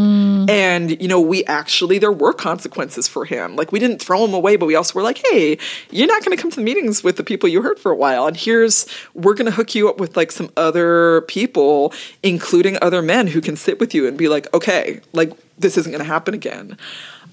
[0.50, 3.58] And, you know, we actually, there were consequences for him.
[3.58, 5.58] Like, we didn't throw him away, but we also were like, hey,
[5.90, 7.96] you're not going to come to the meetings with the people you heard for a
[7.96, 8.26] while.
[8.26, 13.02] And here's, we're going to hook you up with like some other people, including other
[13.02, 16.10] men who can sit with you and be like, okay, like, this isn't going to
[16.10, 16.78] happen again.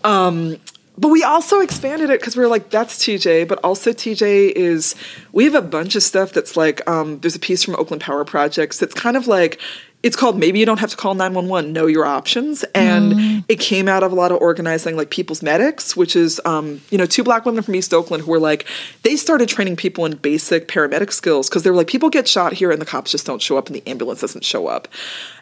[0.05, 0.59] Um,
[0.99, 4.97] but we also expanded it because we were like, that's TJ, but also TJ is,
[5.33, 8.25] we have a bunch of stuff that's like, um, there's a piece from Oakland Power
[8.25, 9.61] Projects that's kind of like,
[10.03, 13.45] it's called maybe you don't have to call 911 know your options and Mm.
[13.49, 16.97] it came out of a lot of organizing like people's medics which is um, you
[16.99, 18.65] know two black women from east oakland who were like
[19.03, 22.53] they started training people in basic paramedic skills because they were like people get shot
[22.53, 24.87] here and the cops just don't show up and the ambulance doesn't show up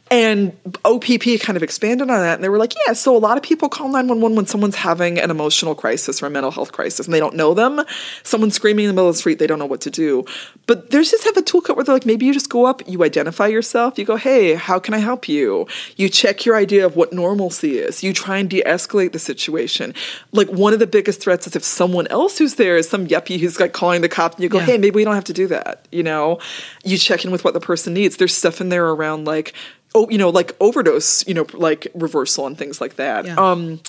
[0.09, 3.37] and OPP kind of expanded on that, and they were like, "Yeah, so a lot
[3.37, 7.07] of people call 911 when someone's having an emotional crisis or a mental health crisis,
[7.07, 7.83] and they don't know them.
[8.23, 10.25] Someone's screaming in the middle of the street, they don't know what to do.
[10.67, 13.03] But there's just have a toolkit where they're like, maybe you just go up, you
[13.03, 15.67] identify yourself, you go, "Hey, how can I help you?"
[15.97, 18.05] You check your idea of what normalcy is.
[18.05, 19.93] You try and de-escalate the situation.
[20.31, 23.41] Like one of the biggest threats is if someone else who's there is some yuppie
[23.41, 24.67] who's like calling the cops, and you go, Yeah.
[24.67, 26.39] "Hey, maybe we don't have to do that." You know,
[26.85, 28.17] you check in with what the person needs.
[28.19, 29.53] There's stuff in there around like
[29.97, 33.25] oh, you know, like overdose, you know, like reversal and things like that.
[33.25, 33.35] Yeah.
[33.37, 33.81] Um,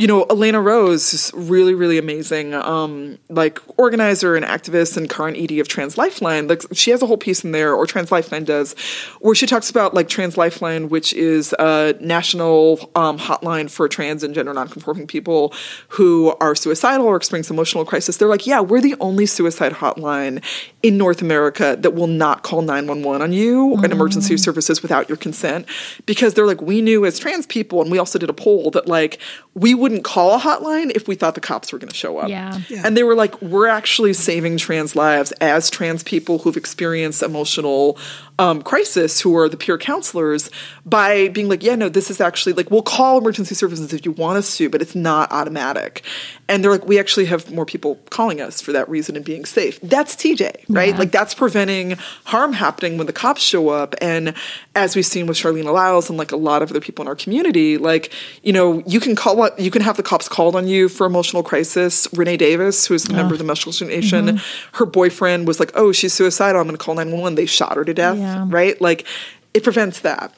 [0.00, 5.36] you know, Elena Rose is really, really amazing, um, like organizer and activist and current
[5.36, 6.48] ED of Trans Lifeline.
[6.48, 8.74] Like she has a whole piece in there, or Trans Lifeline does,
[9.20, 14.22] where she talks about like Trans Lifeline, which is a national um, hotline for trans
[14.22, 15.52] and gender nonconforming people
[15.88, 18.16] who are suicidal or experience emotional crisis.
[18.16, 20.42] They're like, yeah, we're the only suicide hotline
[20.82, 25.18] in North America that will not call 911 on you and emergency services without your
[25.18, 25.66] consent
[26.06, 28.86] because they're like we knew as trans people and we also did a poll that
[28.86, 29.18] like
[29.54, 32.28] we wouldn't call a hotline if we thought the cops were going to show up.
[32.28, 32.60] Yeah.
[32.68, 32.82] Yeah.
[32.84, 37.98] And they were like we're actually saving trans lives as trans people who've experienced emotional
[38.40, 40.50] um, crisis who are the peer counselors
[40.84, 44.12] by being like yeah no this is actually like we'll call emergency services if you
[44.12, 46.02] want us to but it's not automatic.
[46.48, 49.44] And they're like we actually have more people calling us for that reason and being
[49.44, 49.78] safe.
[49.82, 50.88] That's TJ, right?
[50.94, 50.98] Yeah.
[50.98, 53.94] Like that's preventing harm happening when the cops show up.
[54.00, 54.34] And
[54.74, 57.14] as we've seen with Charleena Lyles and like a lot of other people in our
[57.14, 60.66] community, like, you know, you can call it, you can have the cops called on
[60.66, 62.08] you for emotional crisis.
[62.12, 64.40] Renee Davis, who's a member of the Muckleshoot Nation,
[64.72, 66.60] her boyfriend was like, oh, she's suicidal.
[66.60, 67.36] I'm going to call 911.
[67.36, 68.29] They shot her to death, Yeah.
[68.50, 68.80] Right?
[68.80, 69.06] Like
[69.54, 70.32] it prevents that.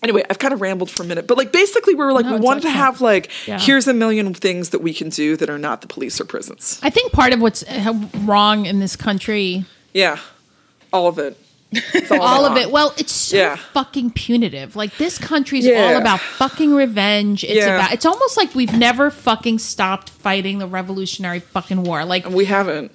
[0.00, 2.34] Anyway, I've kind of rambled for a minute, but like basically, we were like, No,
[2.34, 3.58] we wanted to have like, Yeah.
[3.58, 6.78] here's a million things that we can do that are not the police or prisons.
[6.84, 10.18] I think part of what's uh, wrong in this country, Yeah,
[10.92, 11.36] all of it.
[11.72, 13.56] It's all, all of it, well, it's so Yeah.
[13.56, 14.76] fucking punitive.
[14.76, 15.82] Like this country's Yeah.
[15.82, 17.42] all about fucking revenge.
[17.42, 17.74] It's Yeah.
[17.74, 22.04] about it's almost like we've never fucking stopped fighting the revolutionary fucking war.
[22.04, 22.92] Like We haven't.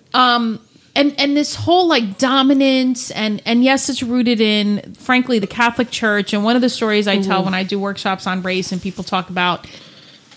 [0.95, 5.89] And and this whole like dominance and and yes it's rooted in frankly the catholic
[5.89, 6.33] church.
[6.33, 7.45] And one of the stories i tell mm-hmm.
[7.45, 9.67] when i do workshops on race and people talk about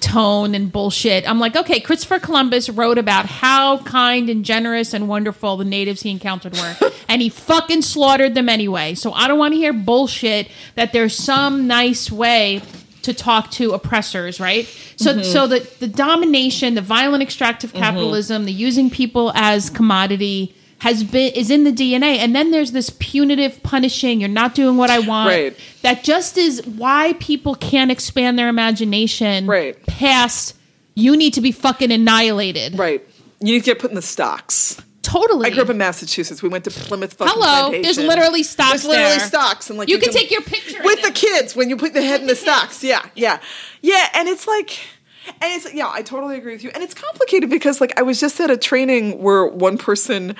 [0.00, 5.08] tone and bullshit i'm like okay christopher columbus wrote about how kind and generous and
[5.08, 6.76] wonderful the natives he encountered were
[7.08, 8.94] and he fucking slaughtered them anyway.
[8.94, 12.62] So i don't want to hear bullshit that there's some nice way
[13.06, 14.66] to talk to oppressors, right?
[14.96, 15.22] So, mm-hmm.
[15.22, 17.82] so the the domination, the violent extractive mm-hmm.
[17.82, 22.72] capitalism, the using people as commodity has been is in the DNA, and then there's
[22.72, 24.20] this punitive punishing.
[24.20, 25.30] You're not doing what I want.
[25.30, 25.56] Right.
[25.82, 29.46] That just is why people can't expand their imagination.
[29.46, 29.84] Right.
[29.86, 30.54] Past
[30.96, 32.76] you need to be fucking annihilated.
[32.76, 33.06] Right.
[33.38, 34.80] You need to get put in the stocks.
[35.06, 35.46] Totally.
[35.46, 36.42] I grew up in Massachusetts.
[36.42, 37.68] We went to Plymouth fucking Hello.
[37.70, 37.82] Plantation.
[37.82, 39.26] There's literally stocks There's literally there.
[39.28, 42.02] stocks, and like You can take your picture with the kids when you put the
[42.02, 42.82] head in the stocks.
[42.82, 43.38] Yeah, yeah,
[43.82, 44.08] yeah.
[44.14, 44.76] And it's like,
[45.40, 45.88] and it's yeah.
[45.92, 46.70] I totally agree with you.
[46.74, 50.34] And it's complicated because like I was just at a training where one person.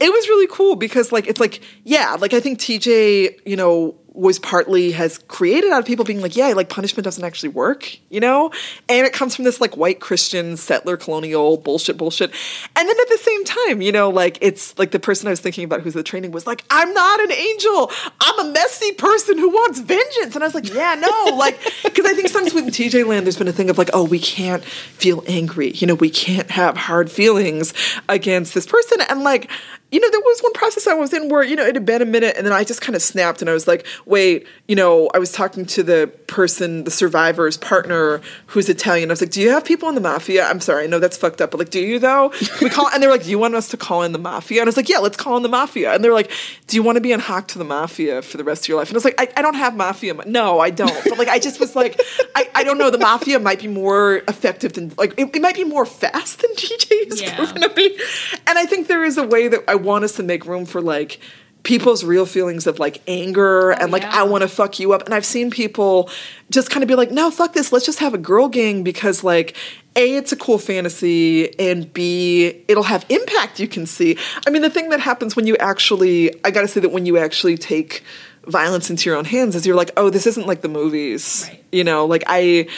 [0.00, 3.96] It was really cool because like it's like yeah like I think TJ you know
[4.12, 7.98] was partly has created out of people being like yeah like punishment doesn't actually work
[8.10, 8.50] you know?
[8.88, 12.30] And it comes from this like white Christian settler colonial bullshit bullshit.
[12.74, 15.40] And then at the same time you know like it's like the person I was
[15.40, 17.90] thinking about who's the training was like I'm not an angel.
[18.20, 20.34] I'm a messy person who wants vengeance.
[20.34, 23.36] And I was like yeah no like because I think sometimes with TJ land there's
[23.36, 25.72] been a thing of like oh we can't feel angry.
[25.72, 27.74] You know we can't have hard feelings
[28.08, 29.00] against this person.
[29.08, 29.50] And like
[29.90, 32.02] you know, there was one process I was in where, you know, it had been
[32.02, 34.74] a minute and then I just kind of snapped and I was like, wait, you
[34.74, 39.10] know, I was talking to the person, the survivor's partner who's Italian.
[39.10, 40.46] I was like, do you have people in the mafia?
[40.46, 42.30] I'm sorry, I know that's fucked up, but like, do you though?
[42.30, 44.60] Can we call, and they're like, do you want us to call in the mafia?
[44.62, 45.94] And I was like, yeah, let's call in the mafia.
[45.94, 46.30] And they're like,
[46.66, 48.78] do you want to be in hock to the mafia for the rest of your
[48.78, 48.88] life?
[48.88, 50.14] And I was like, I, I don't have mafia.
[50.26, 50.92] No, I don't.
[51.04, 52.00] But like, I just was like,
[52.34, 52.90] I, I don't know.
[52.90, 56.50] The mafia might be more effective than, like, it, it might be more fast than
[56.54, 57.36] TJ is Yeah.
[57.36, 57.98] proven to be.
[58.46, 60.80] And I think there is a way that I want us to make room for
[60.80, 61.20] like
[61.68, 64.20] people's real feelings of like anger oh, and like yeah.
[64.20, 65.02] I want to fuck you up.
[65.04, 66.08] And I've seen people
[66.50, 67.70] just kind of be like, no, fuck this.
[67.72, 69.54] Let's just have a girl gang because like
[69.94, 74.16] a, it's a cool fantasy, and B, it'll have impact you can see.
[74.46, 77.18] I mean, the thing that happens when you actually, I gotta say that when you
[77.18, 78.02] actually take
[78.46, 81.44] violence into your own hands is you're like, oh, this isn't like the movies.
[81.48, 81.62] Right.
[81.70, 82.68] You know, like I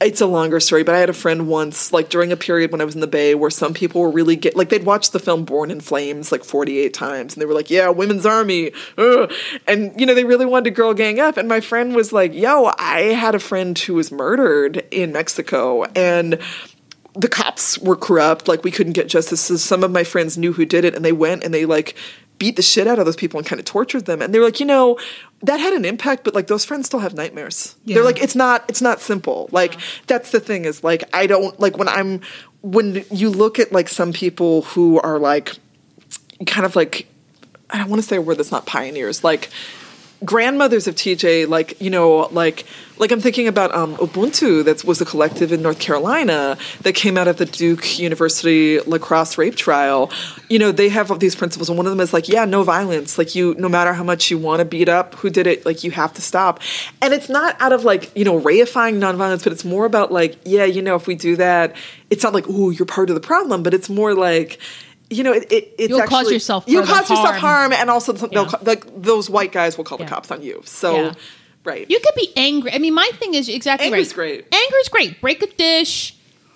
[0.00, 2.80] it's a longer story, but I had a friend once, like during a period when
[2.80, 5.18] I was in the Bay, where some people were really get like they'd watched the
[5.18, 9.32] film Born in Flames like 48 times, and they were like, "Yeah, women's army," ugh.
[9.66, 11.36] and you know they really wanted to girl gang up.
[11.36, 15.84] And my friend was like, "Yo, I had a friend who was murdered in Mexico,
[15.94, 16.38] and."
[17.16, 20.52] the cops were corrupt like we couldn't get justice so some of my friends knew
[20.52, 21.94] who did it and they went and they like
[22.44, 24.20] beat the shit out of those people and kind of tortured them.
[24.20, 24.98] And they were like you know
[25.42, 27.74] that had an impact but like those friends still have nightmares.
[27.86, 27.94] Yeah.
[27.94, 29.48] they're like it's not it's not simple.
[29.50, 32.20] Like that's the thing is like i don't like when i'm
[32.60, 35.56] when you look at like some people who are like
[36.44, 37.06] kind of like
[37.70, 39.24] i don't want to say a word that's not pioneers.
[39.24, 39.48] Like
[40.24, 42.64] grandmothers of TJ, like you know, like
[42.98, 44.64] like I'm thinking about um, Ubuntu.
[44.64, 49.36] That was a collective in North Carolina that came out of the Duke University lacrosse
[49.36, 50.10] rape trial.
[50.48, 53.18] You know, they have these principles, and one of them is like, yeah, no violence.
[53.18, 55.82] Like you, no matter how much you want to beat up who did it, like
[55.84, 56.60] you have to stop.
[57.02, 60.38] And it's not out of like you know reifying nonviolence, but it's more about like,
[60.44, 61.74] yeah, you know, if we do that,
[62.10, 64.58] it's not like, oh, you're part of the problem, but it's more like.
[65.10, 67.70] You know, it, it, it's You'll cause yourself you cause yourself harm.
[67.70, 68.50] harm, and also Yeah.
[68.62, 70.06] like those white guys will call Yeah.
[70.06, 70.62] the cops on you.
[70.64, 71.12] So, Yeah.
[71.64, 71.86] right.
[71.88, 72.72] You could be angry.
[72.72, 74.48] I mean, my thing is exactly Angry's right.
[74.50, 74.54] great.
[74.54, 75.20] Angry's great.
[75.20, 76.14] Break a dish,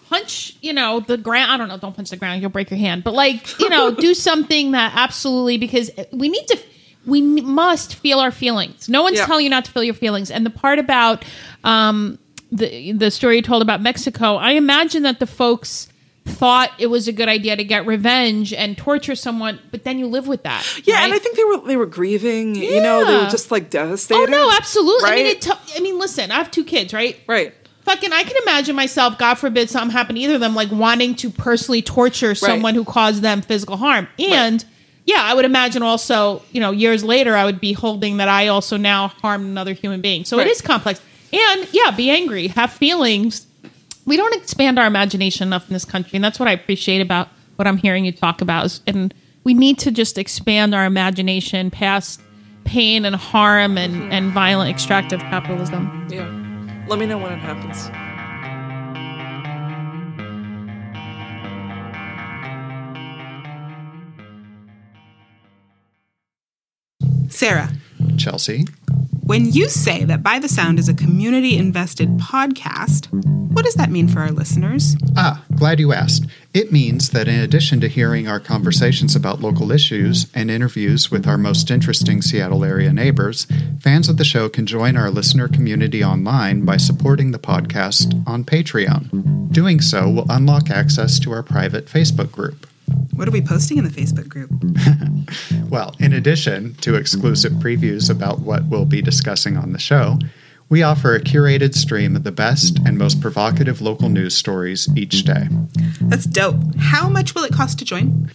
[0.09, 1.53] punch, you know, the ground.
[1.53, 1.77] I don't know.
[1.77, 2.41] Don't punch the ground.
[2.41, 3.05] You'll break your hand.
[3.05, 6.59] But like, you know, do something that absolutely because we need to.
[7.07, 8.89] We must feel our feelings.
[8.89, 9.25] No one's Yeah.
[9.27, 10.31] telling you not to feel your feelings.
[10.31, 11.25] And the part about
[11.65, 12.19] um,
[12.53, 15.89] the the story you told about Mexico, I imagine that the folks
[16.29, 20.07] thought it was a good idea to get revenge and torture someone, but then you
[20.07, 20.65] live with that.
[20.85, 21.13] yeah, and?
[21.13, 22.55] I think they were they were grieving.
[22.55, 24.21] You know, they were just like devastated.
[24.21, 25.11] Oh no, absolutely.
[25.11, 25.37] I mean, Right?
[25.37, 27.19] it t- I mean, listen, I have two kids, right?
[27.27, 27.53] right.
[27.83, 29.17] Fucking, I can imagine myself.
[29.17, 32.85] God forbid something happened to either of them, like wanting to personally torture someone who
[32.85, 34.07] caused them physical harm.
[34.19, 34.63] And
[35.07, 38.49] yeah, I would imagine also, you know, years later, I would be holding that I
[38.49, 40.27] also now harmed another human being.
[40.27, 40.47] So Right.
[40.47, 41.01] it is complex.
[41.33, 43.47] And yeah, be angry, have feelings.
[44.09, 47.29] We don't expand our imagination enough in this country, and that's what I appreciate about
[47.57, 48.65] what I'm hearing you talk about.
[48.65, 49.13] Is, and
[49.45, 52.23] we need to just expand our imagination past
[52.65, 56.09] pain and harm and, and violent extractive capitalism.
[56.11, 56.25] Yeah.
[56.89, 57.91] Let me know when it happens.
[67.31, 67.71] Sarah,
[68.17, 68.67] Chelsea.
[69.25, 73.09] when you say that By the Sound is a community invested podcast,
[73.53, 74.97] what does that mean for our listeners?
[75.17, 76.27] Ah, glad you asked.
[76.55, 81.27] It means that in addition to hearing our conversations about local issues and interviews with
[81.27, 83.47] our most interesting Seattle area neighbors,
[83.81, 88.45] fans of the show can join our listener community online by supporting the podcast on
[88.45, 89.51] Patreon.
[89.53, 92.67] Doing so will unlock access to our private Facebook group.
[93.15, 94.51] What are we posting in the Facebook group?
[95.69, 100.19] Well, in addition to exclusive previews about what we'll be discussing on the show,
[100.71, 105.25] we offer a curated stream of the best and most provocative local news stories each
[105.25, 105.49] day.
[106.01, 106.57] That's dope.
[106.79, 108.31] How much will it cost to join?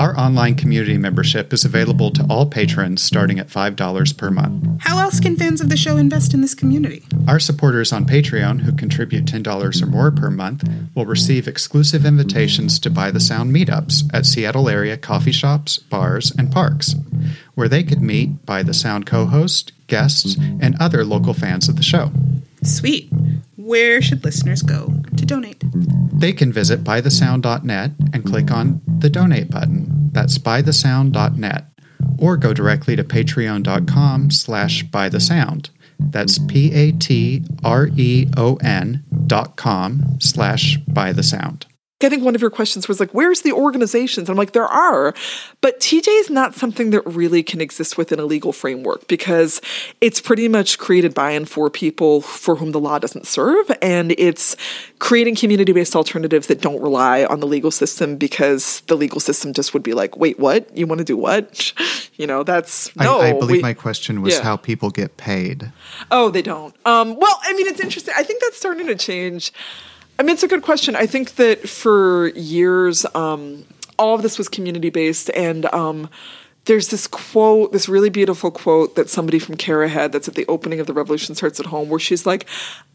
[0.00, 4.80] Our online community membership is available to all patrons starting at $5 per month.
[4.80, 7.02] How else can fans of the show invest in this community?
[7.28, 12.78] Our supporters on Patreon who contribute $10 or more per month will receive exclusive invitations
[12.78, 16.94] to By the Sound meetups at Seattle area coffee shops, bars, and parks,
[17.54, 21.76] where they could meet By the Sound co host, guests, and other local fans of
[21.76, 22.10] the show.
[22.62, 23.10] Sweet.
[23.56, 25.62] Where should listeners go to donate?
[26.12, 30.10] They can visit bythesound.net and click on the donate button.
[30.12, 31.66] That's bythesound.net.
[32.18, 35.70] Or go directly to patreon.com slash bythesound.
[35.98, 37.44] That's P-A-T-R-E-O-N
[39.26, 41.64] dot com slash bythesound.
[42.02, 44.28] I think one of your questions was like, where's the organizations?
[44.28, 45.14] And I'm like, there are,
[45.60, 49.60] but TJ is not something that really can exist within a legal framework because
[50.00, 53.70] it's pretty much created by and for people for whom the law doesn't serve.
[53.82, 54.56] And it's
[54.98, 59.52] creating community based alternatives that don't rely on the legal system because the legal system
[59.52, 60.76] just would be like, wait, what?
[60.76, 61.72] You want to do what?
[62.20, 63.20] You know, that's no.
[63.20, 64.42] I, I believe we- my question was yeah.
[64.42, 65.72] how people get paid.
[66.10, 66.74] Oh, they don't.
[66.84, 68.12] Um, well, I mean, it's interesting.
[68.14, 69.52] I think that's starting to change.
[70.20, 70.96] I mean, it's a good question.
[70.96, 73.64] I think that for years, um,
[73.98, 76.10] all of this was community based, and um,
[76.66, 80.44] there's this quote, this really beautiful quote that somebody from CARA had that's at the
[80.46, 82.44] opening of The Revolution Starts at Home, where she's like,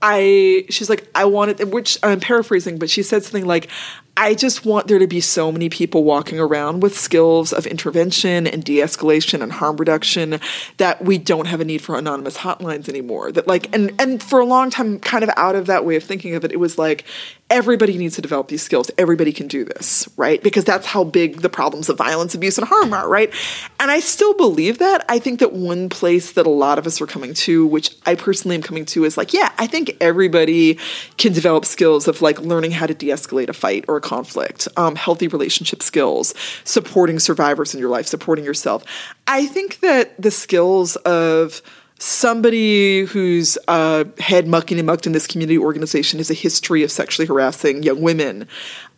[0.04, 3.70] I, she's like, I wanted, which I'm paraphrasing, but she said something like,
[4.18, 8.48] I just want there to be so many people walking around with skills of intervention
[8.48, 10.40] and de escalation and harm reduction
[10.78, 13.34] that we don't have a need for anonymous hotlines anymore.
[13.34, 16.04] That, like, and, and for a long time, kind of out of that way of
[16.04, 17.04] thinking of it, it was like
[17.50, 18.90] everybody needs to develop these skills.
[18.98, 20.42] Everybody can do this, right?
[20.42, 23.32] Because that's how big the problems of violence, abuse, and harm are, right?
[23.80, 25.06] And I still believe that.
[25.10, 28.16] I think that one place that a lot of us are coming to, which I
[28.16, 30.80] personally am coming to, is like, yeah, I think everybody
[31.18, 34.70] can develop skills of like learning how to de escalate a fight or a conflict,
[34.78, 36.34] um, healthy relationship skills,
[36.64, 38.86] supporting survivors in your life, supporting yourself.
[39.28, 41.62] I think that the skills of
[41.98, 46.92] somebody whose uh, head mucking and mucked in this community organization has a history of
[46.92, 48.48] sexually harassing young women.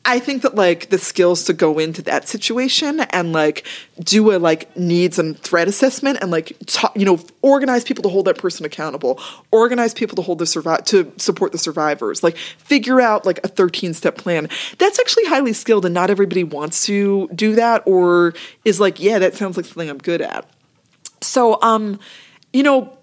[0.09, 3.67] I think that like the skills to go into that situation and like
[3.99, 6.57] do a like needs and threat assessment and like
[6.95, 9.19] you know organize people to hold that person accountable,
[9.51, 13.49] organize people to hold the survive to support the survivors, like figure out like a
[13.49, 14.47] 13 step plan.
[14.77, 18.33] That's actually highly skilled and not everybody wants to do that or
[18.63, 20.49] is like yeah that sounds like something I'm good at.
[21.19, 21.99] So um
[22.53, 22.97] you know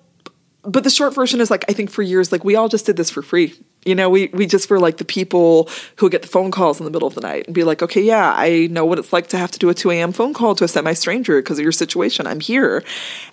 [0.63, 2.97] but the short version is like I think for years like we all just did
[2.97, 3.53] this for free.
[3.85, 6.85] You know, we we just were like the people who get the phone calls in
[6.85, 9.29] the middle of the night and be like, okay, yeah, I know what it's like
[9.29, 10.13] to have to do a 2 a.m.
[10.13, 12.27] phone call to a semi stranger because of your situation.
[12.27, 12.83] I'm here.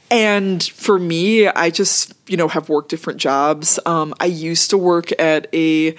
[0.09, 3.79] And for me, I just, you know, have worked different jobs.
[3.85, 5.95] Um, I used to work at a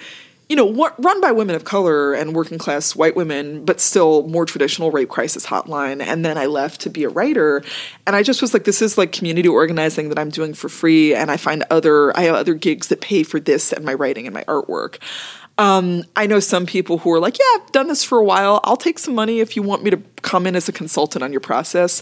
[0.49, 4.45] you know, run by women of color and working class white women, but still more
[4.45, 6.01] traditional rape crisis hotline.
[6.01, 7.63] And then I left to be a writer.
[8.05, 11.15] And I just was like, this is like community organizing that I'm doing for free.
[11.15, 14.27] And I find other, I have other gigs that pay for this and my writing
[14.27, 14.99] and my artwork.
[15.57, 18.59] Um, I know some people who are like, yeah, I've done this for a while.
[18.63, 21.31] I'll take some money if you want me to come in as a consultant on
[21.31, 22.01] your process.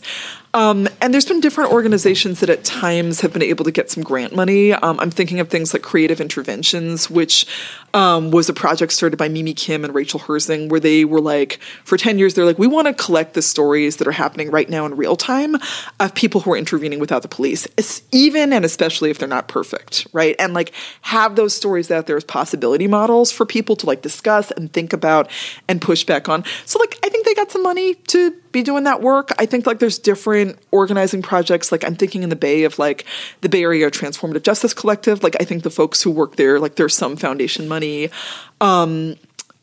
[0.54, 4.04] Um, and there's been different organizations that at times have been able to get some
[4.04, 4.72] grant money.
[4.72, 7.48] Um, I'm thinking of things like Creative Interventions, which
[7.96, 11.60] um, was a project started by Mimi Kim and Rachel Herzing, where they were like,
[11.84, 14.70] for 10 years, they're like, we want to collect the stories that are happening right
[14.70, 15.56] now in real time
[16.00, 19.48] of people who are intervening without the police, it's even and especially if they're not
[19.48, 20.36] perfect, right?
[20.38, 20.72] And like
[21.02, 24.94] have those stories out there as possibility models for people to like discuss and think
[24.94, 25.30] about
[25.68, 26.44] and push back on.
[26.66, 29.32] So, like, I think they got some money to be doing that work.
[29.38, 31.72] I think like there's different organizing projects.
[31.72, 33.06] Like I'm thinking in the Bay of like
[33.42, 35.24] the Bay Area Transformative Justice Collective.
[35.24, 38.10] Like I think the folks who work there, like there's some foundation money.
[38.60, 39.16] Um,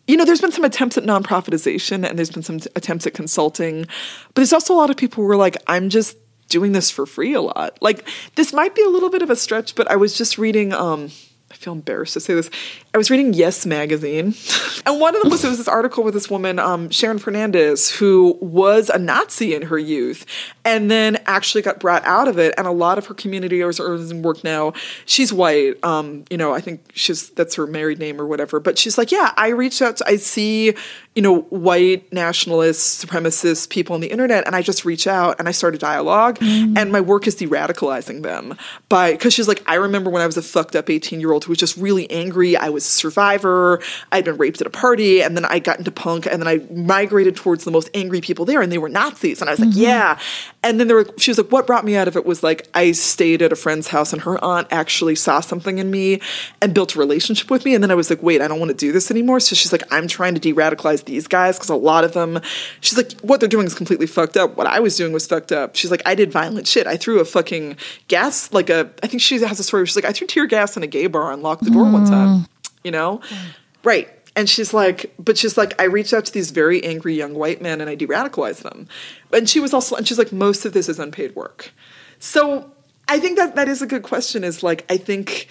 [0.07, 3.83] you know, there's been some attempts at nonprofitization and there's been some attempts at consulting,
[3.83, 6.17] but there's also a lot of people who are like, I'm just
[6.49, 7.77] doing this for free a lot.
[7.83, 10.73] Like this might be a little bit of a stretch, but I was just reading
[10.73, 11.11] um
[11.51, 12.51] I feel embarrassed to say this.
[12.99, 14.35] I was reading Yes magazine,
[14.87, 17.93] and one of them was it was this article with this woman, um, Sharon Fernandez,
[17.93, 20.27] who was a Nazi in her youth,
[20.65, 22.55] and then actually got brought out of it.
[22.59, 24.73] And a lot of her community organizing work now.
[25.07, 26.53] She's white, um, you know.
[26.53, 28.59] I think she's that's her married name or whatever.
[28.59, 29.99] But she's like, yeah, I reached out.
[29.99, 30.75] To, I see,
[31.15, 35.47] you know, white nationalists, supremacists, people on the internet, and I just reach out and
[35.47, 38.57] I start a dialogue, and my work is de-radicalizing them
[38.89, 41.45] by because she's like, I remember when I was a fucked up eighteen year old
[41.45, 42.57] who was just really angry.
[42.57, 43.81] I was a survivor.
[44.13, 46.61] I'd been raped at a party, and then I got into punk, and then I
[46.73, 49.41] migrated towards the most angry people there, and they were Nazis.
[49.41, 49.81] And I was like, mm-hmm.
[49.81, 50.19] yeah.
[50.63, 52.69] And then there were, she was like, what brought me out of it was like
[52.75, 56.21] I stayed at a friend's house, and her aunt actually saw something in me
[56.61, 57.75] and built a relationship with me.
[57.75, 59.41] And then I was like, wait, I don't want to do this anymore.
[59.41, 62.41] So she's like, I'm trying to de-radicalize these guys because a lot of them.
[62.81, 64.57] She's like, what they're doing is completely fucked up.
[64.57, 65.77] What I was doing was fucked up.
[65.77, 66.87] She's like, I did violent shit.
[66.87, 67.77] I threw a fucking
[68.09, 68.91] gas, like a.
[69.03, 69.81] I think she has a story.
[69.81, 71.85] Where she's like, I threw tear gas in a gay bar and locked the door
[71.85, 72.29] one time.
[72.29, 72.49] Mm.
[72.89, 73.37] You know, mm.
[73.85, 74.09] right.
[74.35, 77.61] And she's like, but she's like, I reached out to these very angry young white
[77.61, 78.89] men and I de radicalized them.
[79.31, 81.73] And she was also, and she's like, most of this is unpaid work.
[82.19, 82.73] So
[83.09, 84.43] I think that that is a good question.
[84.43, 85.49] Is like, I think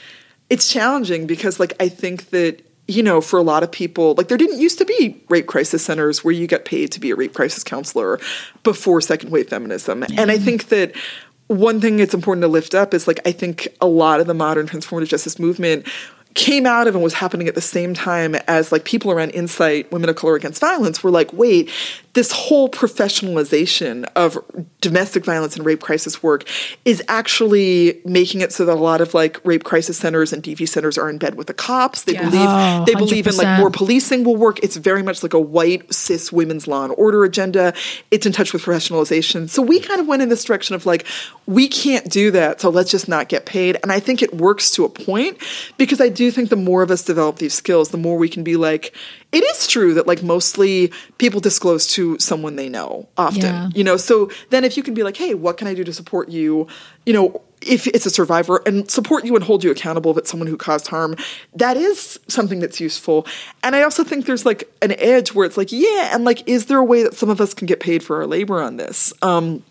[0.50, 4.30] it's challenging because, like, I think that, you know, for a lot of people, like,
[4.30, 7.16] there didn't used to be rape crisis centers where you get paid to be a
[7.16, 8.20] rape crisis counselor
[8.64, 10.04] before second wave feminism.
[10.18, 10.96] And I think that
[11.48, 14.34] one thing it's important to lift up is like, I think a lot of the
[14.34, 15.86] modern transformative justice movement
[16.34, 19.92] came out of and was happening at the same time as like people around INCITE
[19.92, 21.70] women of color against violence were like wait
[22.18, 24.40] this whole professionalization of
[24.82, 26.46] domestic violence and rape crisis work
[26.84, 30.68] is actually making it so that a lot of like rape crisis centers and DV
[30.68, 32.06] centers are in bed with the cops.
[32.06, 32.28] They Yeah.
[32.28, 34.60] believe Oh, they believe in like more policing will work.
[34.64, 37.76] It's very much like a white cis women's law and order agenda.
[38.10, 39.48] It's in touch with professionalization.
[39.48, 41.06] So we kind of went in this direction of like
[41.46, 43.78] we can't do that, so let's just not get paid.
[43.84, 45.38] And I think it works to a point
[45.78, 48.44] because I do think the more of us develop these skills, the more we can
[48.44, 48.96] be like
[49.32, 53.70] it is true that like mostly people disclose to someone they know often Yeah.
[53.76, 53.98] you know?
[53.98, 56.68] So then if you can be like hey what can i do to support you?
[57.06, 60.30] You know if it's a survivor and support you and hold you accountable if it's
[60.30, 61.16] someone who caused harm
[61.56, 63.26] that is something that's useful.
[63.64, 66.68] And i also think there's like an edge where it's like yeah and like is
[66.68, 69.12] there a way that some of us can get paid for our labor on this?
[69.22, 69.64] Um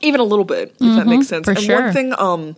[0.00, 1.44] even a little bit if that makes sense.
[1.44, 1.82] For and sure.
[1.82, 2.56] one thing um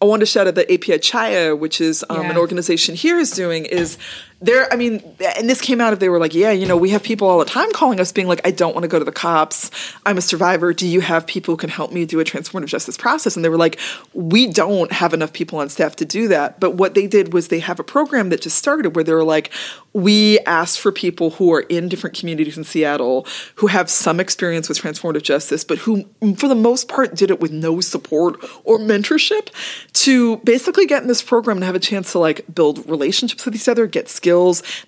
[0.00, 3.30] I want to shout out that API Chaya, which is um, an organization here, is
[3.30, 3.96] doing is
[4.40, 5.02] there, I mean,
[5.36, 7.38] and this came out of they were like, yeah, you know, we have people all
[7.38, 9.70] the time calling us being like, I don't want to go to the cops.
[10.04, 10.74] I'm a survivor.
[10.74, 13.34] Do you have people who can help me do a transformative justice process?
[13.34, 13.78] And they were like,
[14.12, 16.60] we don't have enough people on staff to do that.
[16.60, 19.24] But what they did was they have a program that just started where they were
[19.24, 19.50] like,
[19.94, 24.68] we asked for people who are in different communities in Seattle who have some experience
[24.68, 26.04] with transformative justice, but who,
[26.36, 29.48] for the most part, did it with no support or mentorship
[29.94, 33.54] to basically get in this program and have a chance to like build relationships with
[33.54, 34.25] each other, get skills.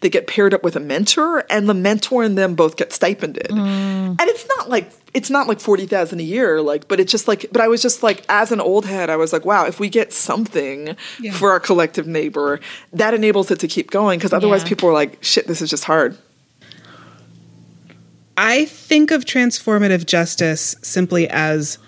[0.00, 3.48] They get paired up with a mentor, and the mentor and them both get stipended.
[3.48, 4.20] Mm.
[4.20, 7.28] And it's not like it's not like forty thousand a year, like, but it's just
[7.28, 9.80] like, but I was just like, as an old head, I was like, wow, if
[9.80, 11.32] we get something Yeah.
[11.32, 12.60] for our collective neighbor,
[12.92, 14.18] that enables it to keep going.
[14.18, 14.68] Because otherwise, Yeah.
[14.68, 16.16] people are like, shit, this is just hard.
[18.36, 21.78] I think of transformative justice simply as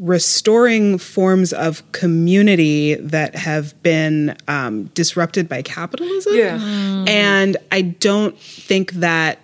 [0.00, 6.34] restoring forms of community that have been um, disrupted by capitalism.
[6.34, 6.58] Yeah.
[7.06, 9.38] And I don't think that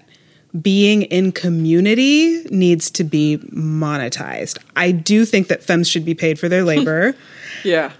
[0.63, 4.59] being in community needs to be monetized.
[4.75, 7.15] I do think that femmes should be paid for their labor,
[7.63, 7.93] Yeah.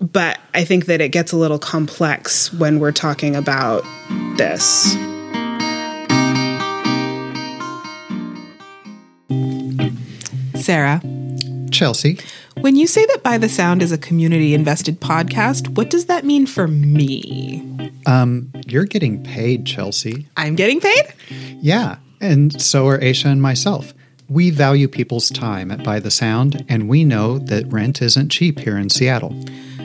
[0.00, 3.84] but I think that it gets a little complex when we're talking about
[4.38, 4.96] this.
[10.68, 11.00] Sarah,
[11.70, 12.18] Chelsea,
[12.60, 16.26] when you say that By the Sound is a community invested podcast, what does that
[16.26, 17.90] mean for me?
[18.04, 20.28] um, you're getting paid, Chelsea.
[20.36, 21.06] I'm getting paid?
[21.62, 23.94] Yeah, and so are Aisha and myself.
[24.28, 28.58] We value people's time at By the Sound, and we know that rent isn't cheap
[28.58, 29.34] here in Seattle.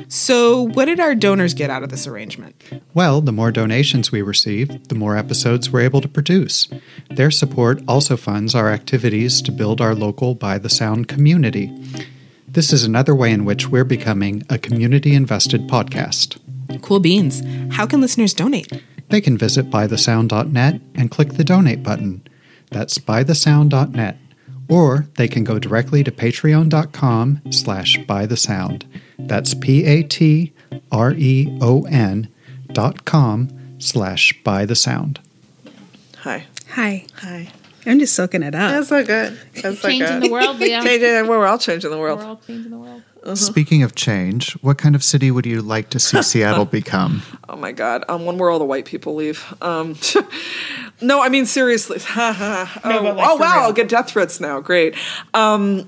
[0.08, 2.56] So, what did our donors get out of this arrangement?
[2.94, 6.68] Well, the more donations we receive, the more episodes we're able to produce.
[7.10, 11.72] Their support also funds our activities to build our local By the Sound community.
[12.48, 16.38] This is another way in which we're becoming a community invested podcast.
[16.82, 17.42] Cool beans.
[17.76, 18.72] How can listeners donate?
[19.10, 22.26] They can visit bythesound.net and click the donate button.
[22.72, 24.18] That's bythesound.net.
[24.70, 28.86] Or they can go directly to patreon.com slash bythesound.
[29.18, 30.54] That's P A T
[30.92, 32.28] R E O N
[32.72, 33.50] dot com
[33.80, 35.20] slash by the sound.
[36.20, 36.46] Hi.
[36.72, 37.06] Hi.
[37.18, 37.50] Hi.
[37.86, 38.72] I'm just soaking it up.
[38.72, 39.38] That's so good.
[39.56, 40.24] That's so Changing good.
[40.24, 40.82] the world, Leo.
[40.84, 42.20] Changing, we're all changing the world.
[42.20, 43.04] We're all changing the world.
[43.36, 47.22] Speaking of change, what kind of city would you like to see Seattle become?
[47.48, 48.04] Oh my god!
[48.10, 49.54] Um, when will all the white people leave?
[49.62, 49.96] Um,
[51.02, 52.00] no, I mean seriously.
[52.18, 53.38] oh, but, like, oh wow!
[53.38, 53.64] real.
[53.64, 54.60] I'll get death threats now.
[54.60, 54.96] Great.
[55.34, 55.88] Um,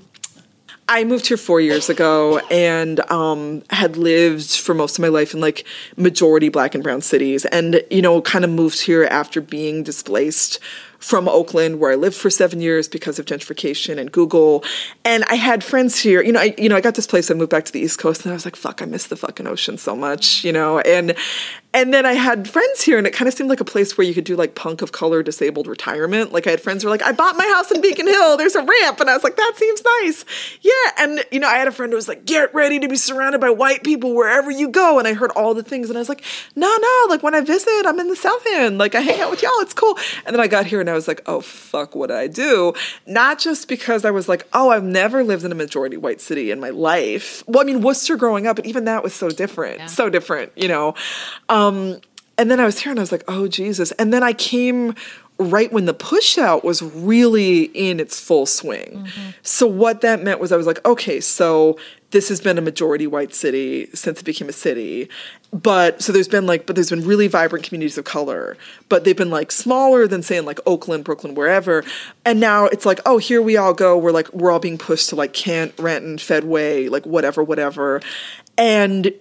[0.88, 5.34] I moved here four years ago and um, had lived for most of my life
[5.34, 5.64] in like
[5.96, 10.60] majority black and brown cities, and you know, kind of moved here after being displaced
[10.98, 14.64] from Oakland, where I lived for seven years because of gentrification and Google.
[15.04, 16.22] And I had friends here.
[16.22, 17.30] You know, I you know I got this place.
[17.30, 19.16] I moved back to the East Coast, and I was like, "Fuck, I miss the
[19.16, 21.16] fucking ocean so much." You know, and
[21.76, 24.06] and then I had friends here, and it kind of seemed like a place where
[24.06, 26.32] you could do like punk of color disabled retirement.
[26.32, 28.38] Like I had friends who were like, "I bought my house in Beacon Hill.
[28.38, 30.24] There's a ramp," and I was like, "That seems nice."
[30.62, 32.96] Yeah, and you know, I had a friend who was like, "Get ready to be
[32.96, 36.00] surrounded by white people wherever you go," and I heard all the things, and I
[36.00, 36.24] was like,
[36.54, 38.78] "No, no, like when I visit, I'm in the South End.
[38.78, 39.60] Like I hang out with y'all.
[39.60, 42.16] It's cool." And then I got here, and I was like, "Oh fuck, what did
[42.16, 42.72] I do?"
[43.04, 46.50] Not just because I was like, "Oh, I've never lived in a majority white city
[46.50, 49.90] in my life." Well, I mean, Worcester growing up, but even that was so different,
[49.90, 50.94] so different, you know.
[51.50, 52.00] Um, Um,
[52.38, 54.94] and then I was here, and I was like, "Oh Jesus!" And then I came
[55.38, 59.04] right when the push out was really in its full swing.
[59.04, 59.30] Mm-hmm.
[59.42, 61.78] So what that meant was I was like, okay, so
[62.10, 65.10] this has been a majority white city since it became a city.
[65.52, 68.56] But so there's been like, but there's been really vibrant communities of color,
[68.88, 71.84] but they've been like smaller than saying like Oakland, Brooklyn, wherever.
[72.24, 73.98] And now it's like, oh, here we all go.
[73.98, 78.00] We're like, we're all being pushed to like Kent, Renton, Fedway, like whatever, whatever.
[78.56, 79.12] And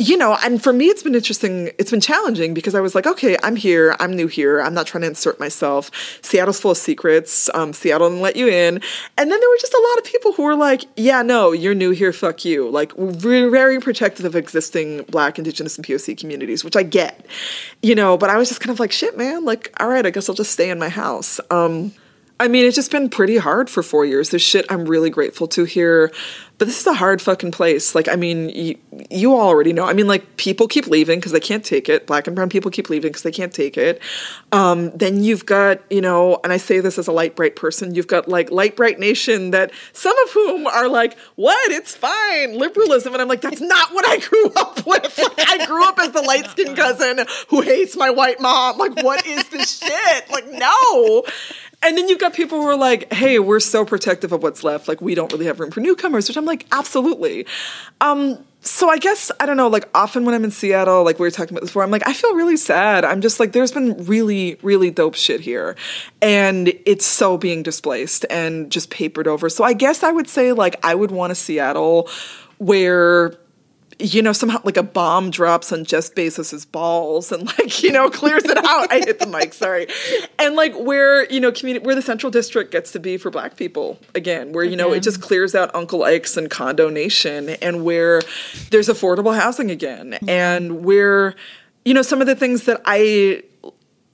[0.00, 1.70] you know, and for me, it's been interesting.
[1.78, 3.94] It's been challenging because I was like, okay, I'm here.
[4.00, 4.58] I'm new here.
[4.62, 5.90] I'm not trying to insert myself.
[6.22, 7.50] Seattle's full of secrets.
[7.52, 8.76] Um, Seattle didn't let you in.
[9.18, 11.74] And then there were just a lot of people who were like, yeah, no, you're
[11.74, 12.14] new here.
[12.14, 12.70] Fuck you.
[12.70, 17.26] Like, we're very protective of existing Black, Indigenous, and POC communities, which I get,
[17.82, 19.44] you know, but I was just kind of like, shit, man.
[19.44, 21.40] Like, all right, I guess I'll just stay in my house.
[21.50, 21.92] Um,
[22.40, 24.30] I mean, it's just been pretty hard for four years.
[24.30, 26.10] There's shit I'm really grateful to here,
[26.56, 27.94] but this is a hard fucking place.
[27.94, 28.78] Like, I mean, you,
[29.10, 29.84] you already know.
[29.84, 32.06] I mean, like, people keep leaving because they can't take it.
[32.06, 34.00] Black and brown people keep leaving because they can't take it.
[34.52, 37.94] Um, then you've got, you know, and I say this as a light bright person,
[37.94, 41.70] you've got like light bright nation that some of whom are like, what?
[41.70, 43.12] It's fine, liberalism.
[43.12, 45.20] And I'm like, that's not what I grew up with.
[45.46, 48.78] I grew up as the light skinned cousin who hates my white mom.
[48.78, 50.30] Like, what is this shit?
[50.30, 51.24] Like, no.
[51.82, 54.86] And then you've got people who are like, hey, we're so protective of what's left.
[54.86, 57.46] Like, we don't really have room for newcomers, which I'm like, absolutely.
[58.00, 59.68] Um, so I guess I don't know.
[59.68, 62.12] Like often when I'm in Seattle, like we were talking about before, I'm like I
[62.12, 63.04] feel really sad.
[63.04, 65.76] I'm just like there's been really really dope shit here,
[66.20, 69.48] and it's so being displaced and just papered over.
[69.48, 72.08] So I guess I would say like I would want a Seattle
[72.58, 73.34] where
[74.00, 78.10] you know, somehow like a bomb drops on Jeff Bezos's balls and like, you know,
[78.10, 78.90] clears it out.
[78.90, 79.86] I hit the mic, sorry.
[80.38, 83.56] And like where, you know, community where the central district gets to be for black
[83.56, 87.84] people again, where, you know, it just clears out Uncle Ike's and Condo Nation and
[87.84, 88.22] where
[88.70, 90.28] there's affordable housing again mm-hmm.
[90.28, 91.34] and where,
[91.84, 93.42] you know, some of the things that I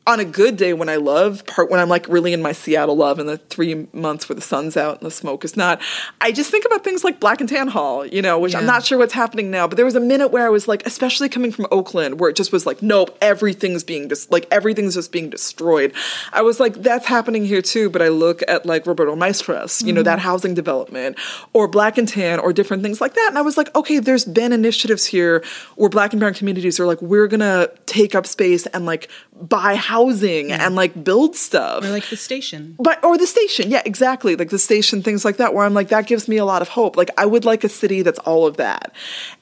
[0.06, 2.96] on a good day when I love, part when I'm like really in my Seattle
[2.96, 5.82] love and the three months where the sun's out and the smoke is not,
[6.20, 8.84] I just think about things like Black and Tan Hall, you know, which I'm not
[8.84, 11.50] sure what's happening now, but there was a minute where I was like, especially coming
[11.50, 15.28] from Oakland, where it just was like, nope, everything's being just like everything's just being
[15.28, 15.92] destroyed.
[16.32, 19.92] I was like, that's happening here too, but I look at like Roberto Maestas, you
[19.92, 20.04] know, mm-hmm.
[20.04, 21.18] that housing development
[21.52, 23.26] or Black and Tan or different things like that.
[23.28, 25.42] And I was like, okay, there's been initiatives here
[25.74, 29.08] where Black and Brown communities are like, we're gonna take up space and like
[29.40, 30.76] buy housing and mm.
[30.76, 31.84] like build stuff.
[31.84, 32.76] Or like the station.
[32.78, 33.70] but or the station.
[33.70, 34.36] Yeah exactly.
[34.36, 36.68] Like the station things like that where i'm like that gives me a lot of
[36.68, 36.96] hope.
[36.96, 38.92] Like i would like a city that's all of that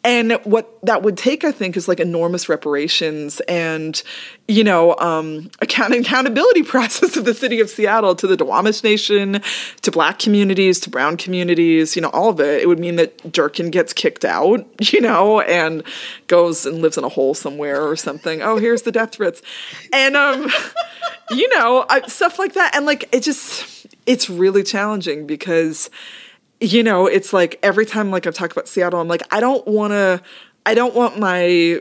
[0.05, 4.03] and what that would take i think is like enormous reparations and
[4.47, 9.41] you know um account- accountability process of the city of seattle to the Duwamish nation
[9.83, 12.63] to black communities to brown communities you know all of it.
[12.63, 15.83] It would mean that Durkan gets kicked out you know and
[16.27, 18.43] goes and lives in a hole somewhere or something.
[18.43, 19.43] Oh here's the death threats.
[19.93, 20.49] And um
[21.31, 22.75] you know stuff like that.
[22.75, 25.91] And like it just it's really challenging because
[26.65, 29.67] you know it's like every time like i've talked about seattle i'm like i don't
[29.67, 30.21] want to
[30.67, 31.81] i don't want my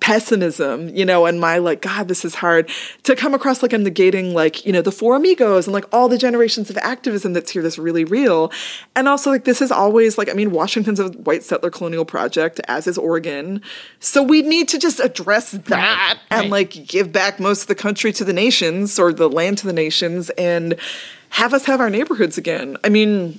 [0.00, 2.70] pessimism, you know, and my like, God, this is hard
[3.04, 6.08] to come across like I'm negating like, you know, the Four Amigos and like all
[6.08, 8.50] the generations of activism that's here that's really real.
[8.96, 12.60] And also like this is always like, I mean, Washington's a white settler colonial project,
[12.66, 13.62] as is Oregon.
[14.00, 16.50] So we need to just address that and right.
[16.50, 19.72] like give back most of the country to the nations or the land to the
[19.72, 20.76] nations and
[21.30, 22.76] have us have our neighborhoods again.
[22.82, 23.38] I mean,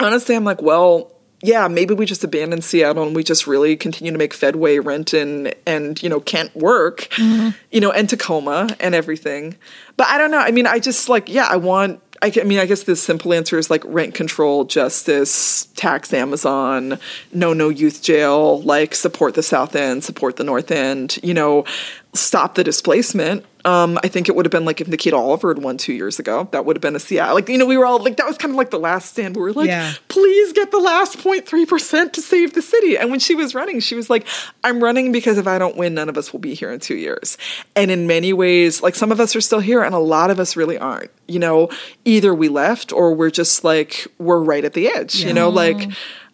[0.00, 4.12] honestly, I'm like, well, yeah, maybe we just abandon Seattle and we just really continue
[4.12, 7.50] to make Fedway, Renton, and you know Kent work, mm-hmm.
[7.70, 9.56] you know, and Tacoma and everything.
[9.96, 10.38] But I don't know.
[10.38, 12.02] I mean, I just like, yeah, I want.
[12.22, 16.98] I, I mean, I guess the simple answer is like rent control, justice, tax Amazon,
[17.32, 21.64] no, no youth jail, like support the South End, support the North End, you know,
[22.12, 23.44] stop the displacement.
[23.64, 26.18] Um, I think it would have been like if Nikita Oliver had won two years
[26.18, 26.48] ago.
[26.52, 27.34] That would have been a Seattle.
[27.34, 29.36] Like, you know, we were all like, that was kind of like the last stand
[29.36, 29.92] where we were like, Yeah.
[30.08, 32.96] please get the last 0.3% to save the city.
[32.96, 34.26] And when she was running, she was like,
[34.64, 36.96] I'm running because if I don't win, none of us will be here in two
[36.96, 37.36] years.
[37.76, 40.40] And in many ways, like some of us are still here and a lot of
[40.40, 41.10] us really aren't.
[41.28, 41.68] You know,
[42.06, 45.90] either we left or we're just like, we're right at the edge, you know, like,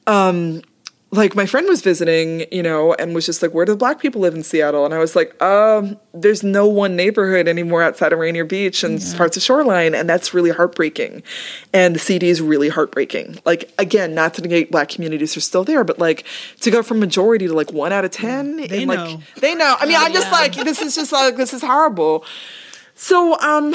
[0.07, 0.62] um,
[1.12, 4.00] like my friend was visiting, you know, and was just like, "Where do the black
[4.00, 8.12] people live in Seattle?" And I was like, "Um, there's no one neighborhood anymore outside
[8.12, 11.22] of Rainier Beach and parts of Shoreline, and that's really heartbreaking."
[11.72, 13.38] And the CD is really heartbreaking.
[13.44, 16.24] Like again, not to negate black communities are still there, but like
[16.62, 19.22] to go from majority to like one out of ten, They and like know.
[19.40, 19.76] they know.
[19.78, 22.24] I mean, I'm just like, this is just like this is horrible.
[22.96, 23.74] So, um,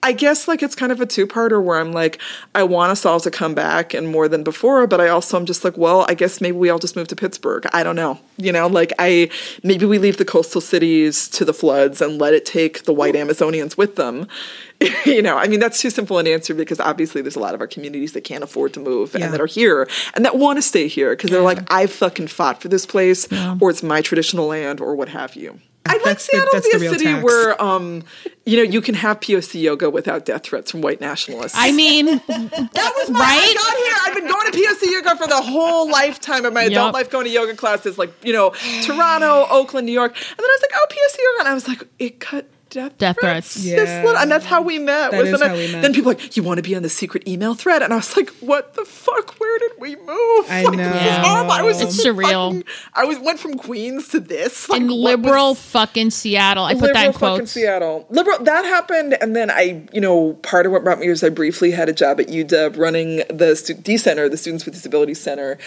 [0.00, 2.20] I guess like it's kind of a two-parter where I'm like,
[2.54, 5.44] I want us all to come back and more than before, but I also am
[5.44, 7.66] just like, well, I guess maybe we all just move to Pittsburgh.
[7.72, 8.20] I don't know.
[8.36, 9.28] You know, like I
[9.64, 13.14] maybe we leave the coastal cities to the floods and let it take the white
[13.16, 14.28] Amazonians with them.
[15.04, 17.60] you know, I mean that's too simple an answer because obviously there's a lot of
[17.60, 19.24] our communities that can't afford to move Yeah.
[19.24, 22.28] and that are here and that want to stay here because they're like, I fucking
[22.28, 23.26] fought for this place
[23.60, 25.58] or it's my traditional land or what have you.
[25.86, 27.24] I'd like That's the- Seattle to be a city tax.
[27.24, 28.02] where um,
[28.44, 31.54] you know, you can have POC yoga without death threats from white nationalists.
[31.56, 33.40] I mean, that was my, right?
[33.40, 33.96] I got here.
[34.04, 37.24] I've been going to POC yoga for the whole lifetime of my adult life, going
[37.24, 38.50] to yoga classes, like you know,
[38.82, 41.68] Toronto, Oakland, New York, and then I was like, oh, POC yoga, and I was
[41.68, 42.46] like, it cut.
[42.70, 43.54] Death, Death threats.
[43.54, 43.66] threats.
[43.66, 44.20] Yeah.
[44.22, 45.10] and that's how we met.
[45.12, 45.48] That is wasn't it?
[45.48, 45.82] how we met.
[45.82, 47.82] Then people were like, you want to be on the secret email thread?
[47.82, 49.38] And I was like, what the fuck?
[49.40, 50.46] Where did we move?
[50.50, 50.92] I Like, know.
[50.92, 51.50] This is horrible.
[51.52, 52.48] I was It's surreal.
[52.52, 52.64] fucking-
[52.94, 54.68] I was went from Queens to this.
[54.68, 56.64] Like, in liberal was- fucking Seattle.
[56.64, 57.52] I put that in fucking quotes.
[57.52, 58.06] Seattle.
[58.10, 61.24] Liberal that happened, and then I, you know, part of what brought me here is
[61.24, 64.74] I briefly had a job at UW running the stu- D Center, the Students with
[64.74, 65.58] Disabilities Center,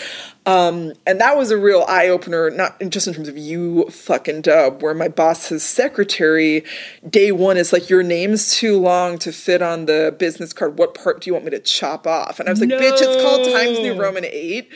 [0.46, 2.50] um, and that was a real eye opener.
[2.52, 6.64] Not just in terms of you fucking dub, where my boss's secretary
[7.10, 10.78] day one is like your name's too long to fit on the business card.
[10.78, 12.40] What part do you want me to chop off?
[12.40, 14.70] And I was like, bitch, it's called Times New Roman eight,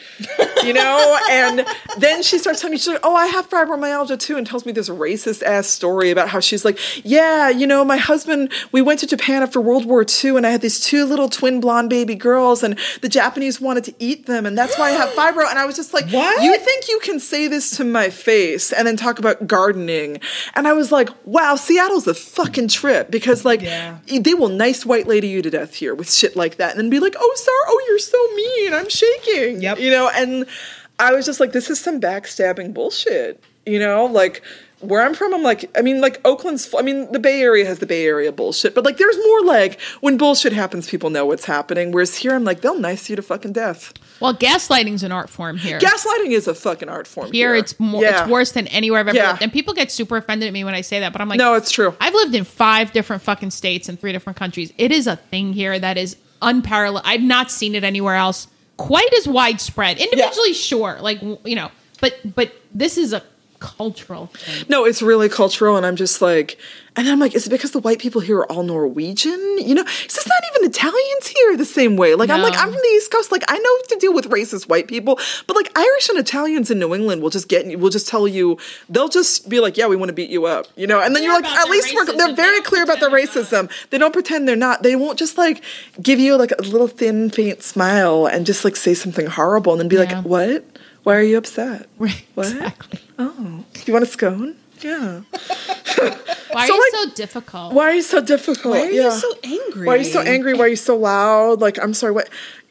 [0.64, 1.20] you know.
[1.30, 1.66] and
[2.00, 4.72] then she starts telling me she's like, oh, I have fibromyalgia too, and tells me
[4.72, 9.00] this racist ass story about how she's like, yeah, you know, my husband, we went
[9.02, 12.16] to Japan after World War II, and I had these two little twin blonde baby
[12.16, 15.48] girls, and the Japanese wanted to eat them, and that's why I have fibro.
[15.50, 16.44] And I was just like, What?
[16.44, 20.20] You think you can say this to my face and then talk about gardening?
[20.54, 23.98] And I was like, wow, Seattle's a fucking trip because like Yeah.
[24.08, 26.90] they will nice white lady you to death here with shit like that, and then
[26.90, 29.62] be like, oh, sorry, oh, you're so mean, I'm shaking.
[29.62, 29.80] Yep.
[29.80, 30.46] You know, and
[30.98, 33.44] I was just like, this is some backstabbing bullshit.
[33.66, 34.42] You know, like
[34.88, 37.80] where I'm from, I'm like, I mean, like Oakland's, I mean, the Bay Area has
[37.80, 41.46] the Bay Area bullshit, but like there's more like when bullshit happens, people know what's
[41.46, 41.92] happening.
[41.92, 43.94] Whereas here, I'm like, they'll nice you to fucking death.
[44.20, 45.80] Well, gaslighting's an art form here.
[45.80, 47.32] Gaslighting is a fucking art form.
[47.32, 48.02] here, Here, it's more.
[48.02, 48.22] Yeah.
[48.24, 49.32] It's worse than anywhere I've ever Yeah.
[49.32, 51.12] lived, and people get super offended at me when I say that.
[51.12, 51.96] But I'm like, No, it's true.
[52.00, 54.72] I've lived in five different fucking states and three different countries.
[54.78, 57.04] It is a thing here that is unparalleled.
[57.06, 59.98] I've not seen it anywhere else quite as widespread.
[60.00, 61.72] Individually, sure, like you know,
[62.02, 63.24] but but this is a
[63.66, 64.66] cultural thing.
[64.70, 66.58] No, it's really cultural, and I'm just like,
[66.98, 69.58] and I'm like, is it because the white people here are all Norwegian?
[69.58, 72.16] You know, it's just not even Italians here the same way.
[72.16, 73.34] Like, I'm like, I'm from the East Coast.
[73.34, 76.80] Like, I know to deal with racist white people, but like Irish and Italians in
[76.80, 78.58] New England will just get, you will just tell you,
[78.88, 81.22] they'll just be like, yeah, we want to beat you up, you know, and then
[81.24, 83.70] you're like, at least we're, they're very don't clear about their racism.
[83.90, 84.82] They don't pretend they're not.
[84.84, 85.62] They won't just like
[86.02, 89.82] give you like a little thin, faint smile and just like say something horrible and
[89.82, 90.04] then be Yeah.
[90.20, 90.64] like, what?
[91.06, 91.88] Why are you upset?
[92.00, 92.48] Right, What?
[92.52, 93.00] exactly.
[93.20, 94.56] Oh, you want a scone?
[94.82, 95.22] Yeah.
[96.52, 97.74] Why So, are you like, so difficult?
[97.74, 98.74] Why are you so difficult?
[98.76, 99.04] Why are yeah.
[99.06, 99.88] you so angry?
[99.88, 100.54] Why are you so angry?
[100.54, 101.62] Why are you so loud?
[101.62, 102.30] Like, I'm sorry, what?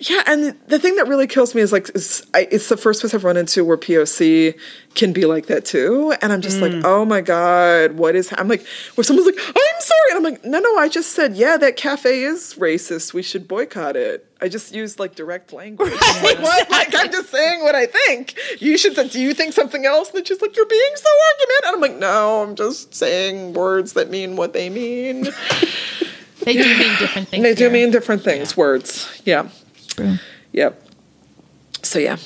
[0.09, 3.01] Yeah, and the thing that really kills me is like, is, I, it's the first
[3.01, 4.59] place I've run into where POC
[4.95, 6.15] can be like that too.
[6.21, 6.83] And I'm just like, mm.
[6.85, 10.11] oh my God, what is, I'm like, where someone's like, I'm sorry.
[10.11, 13.15] And I'm like, no, no, I just said, yeah, that cafe is racist.
[13.15, 14.27] We should boycott it.
[14.43, 15.93] I just used like direct language.
[16.23, 16.71] like, what?
[16.71, 18.37] Like, I'm just saying what I think.
[18.61, 20.11] You should say, do you think something else?
[20.11, 21.67] And it's just like, you're being so argumentative.
[21.67, 25.29] And I'm like, no, I'm just saying words that mean what they mean.
[26.43, 27.43] they do mean different things.
[27.43, 27.73] They do here.
[27.73, 29.23] mean different things, words.
[29.25, 29.49] Yeah.
[29.95, 30.19] True.
[30.53, 30.89] Yep.
[31.83, 32.17] So yeah.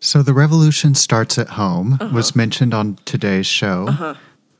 [0.00, 2.14] So the revolution starts at home uh-huh.
[2.14, 3.86] was mentioned on today's show.
[3.88, 4.14] Uh-huh.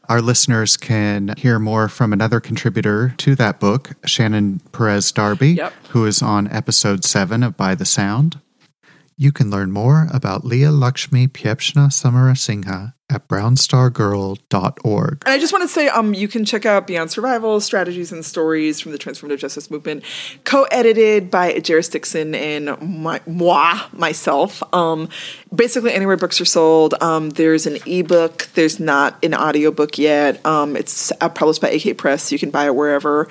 [0.09, 5.73] Our listeners can hear more from another contributor to that book, Shannon Perez Darby, Yep.
[5.91, 8.41] who is on episode seven of By the Sound.
[9.17, 15.23] You can learn more about Leah Lakshmi Piepzna-Samarasinha at brownstargirl.org.
[15.25, 18.25] And I just want to say, um, you can check out Beyond Survival: Strategies and
[18.25, 20.03] Stories from the Transformative Justice Movement,
[20.45, 24.63] co-edited by Ejeris Dixon and my, moi, myself.
[24.75, 25.09] Um,
[25.55, 26.95] basically, anywhere books are sold.
[27.01, 28.49] Um, there's an ebook.
[28.55, 30.45] There's not an audiobook yet.
[30.45, 32.33] Um, it's uh, published by AK Press.
[32.33, 33.29] You can buy it wherever.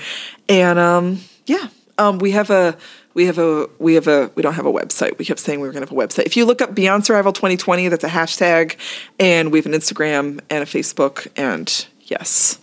[0.48, 1.68] And um, yeah,
[1.98, 2.78] um, we have a
[3.16, 5.18] we have a we have a we don't have a website.
[5.18, 6.28] We kept saying we were going to have a website.
[6.28, 8.76] If you look up Beyond Survival 2020, that's a hashtag,
[9.20, 11.28] and we have an Instagram and a Facebook.
[11.36, 12.59] And yes,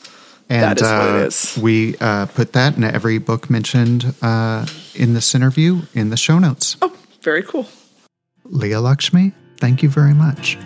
[0.48, 4.66] And That is what it uh, we uh, put that in every book mentioned uh,
[4.94, 6.76] in this interview in the show notes.
[6.82, 7.66] oh, very cool.
[8.44, 10.58] Leah Lakshmi, thank you very much.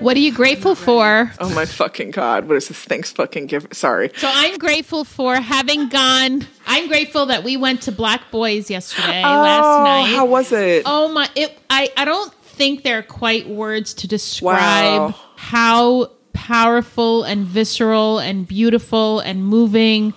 [0.00, 1.32] What are you grateful for?
[1.40, 2.46] Oh my fucking god!
[2.46, 2.84] What is this?
[2.84, 3.66] Thanks fucking give.
[3.72, 4.12] Sorry.
[4.16, 6.46] So I'm grateful for having gone.
[6.68, 10.14] I'm grateful that we went to Black Boys yesterday, last oh, night.
[10.14, 10.84] how was it?
[10.86, 11.28] Oh my!
[11.34, 11.58] It.
[11.68, 11.90] I.
[11.96, 15.14] I don't think there are quite words to describe Wow.
[15.36, 20.14] how powerful and visceral and beautiful and moving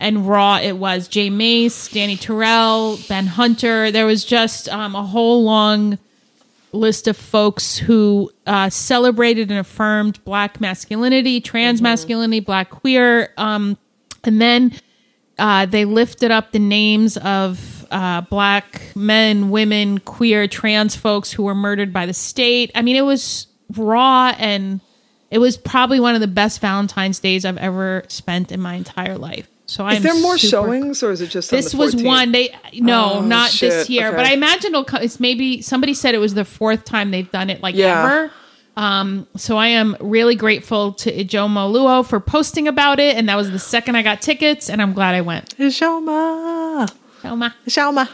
[0.00, 1.06] and raw it was.
[1.06, 3.92] Jay Mace, Danny Terrell, Ben Hunter.
[3.92, 5.98] There was just um, a whole long
[6.72, 13.76] list of folks who uh, celebrated and affirmed black masculinity, trans masculinity, black queer, um,
[14.24, 14.72] and then
[15.38, 21.42] uh, they lifted up the names of uh, black men, women, queer, trans folks who
[21.42, 22.70] were murdered by the state.
[22.74, 23.46] I mean, it was
[23.76, 24.80] raw and
[25.30, 29.16] it was probably one of the best Valentine's days I've ever spent in my entire
[29.16, 29.48] life.
[29.70, 31.94] So is I'm there more super showings, or is it just on this the was
[31.94, 34.16] one they no Oh, not this year Okay.
[34.16, 37.30] but i imagine it'll come it's maybe somebody said it was the fourth time they've
[37.30, 38.04] done it like Yeah.
[38.04, 38.32] ever
[38.76, 43.36] um so i am really grateful to Ijeoma Oluo for posting about it and that
[43.36, 46.90] was the second i got tickets and i'm glad i went Shalma.
[47.22, 47.54] Selma.
[47.68, 48.08] Shalma.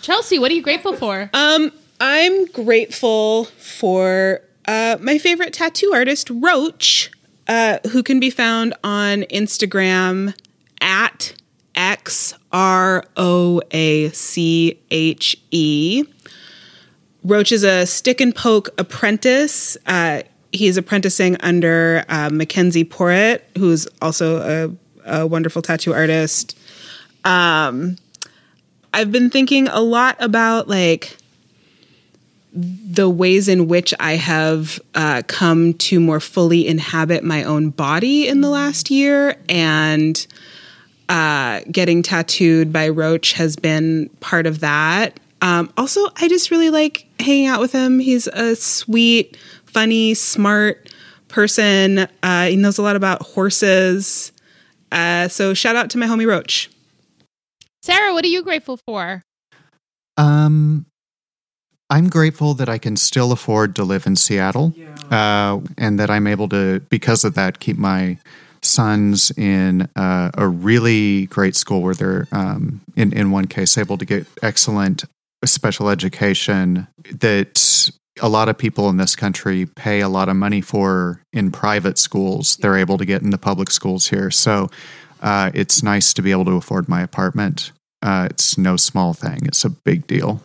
[0.00, 6.28] chelsea what are you grateful for Um, I'm grateful for uh, my favorite tattoo artist,
[6.30, 7.10] Roach,
[7.48, 10.34] uh, who can be found on Instagram
[10.80, 11.34] at
[11.74, 16.04] X R O A C H E.
[17.24, 19.76] Roach is a stick and poke apprentice.
[19.86, 20.22] Uh,
[20.52, 26.56] he's apprenticing under uh, Mackenzie Porritt, who's also a, a wonderful tattoo artist.
[27.24, 27.96] Um,
[28.94, 31.16] I've been thinking a lot about like
[32.52, 38.28] the ways in which I have uh, come to more fully inhabit my own body
[38.28, 40.26] in the last year, and
[41.08, 45.18] uh, getting tattooed by Roach has been part of that.
[45.42, 47.98] Um, also, I just really like hanging out with him.
[47.98, 49.36] He's a sweet,
[49.66, 50.92] funny, smart
[51.28, 52.08] person.
[52.22, 54.32] Uh, he knows a lot about horses.
[54.90, 56.70] Uh, so, shout out to my homie Roach.
[57.82, 59.22] Sarah, what are you grateful for?
[60.16, 60.86] Um,
[61.90, 64.74] I'm grateful that I can still afford to live in Seattle,
[65.10, 68.18] uh, and that I'm able to, because of that, keep my
[68.66, 73.98] sons in uh, a really great school where they're, um, in in one case, able
[73.98, 75.04] to get excellent
[75.44, 77.90] special education that
[78.20, 81.98] a lot of people in this country pay a lot of money for in private
[81.98, 82.56] schools.
[82.56, 84.70] They're able to get in the public schools here, so
[85.22, 87.72] uh, it's nice to be able to afford my apartment.
[88.02, 90.40] Uh, it's no small thing; it's a big deal.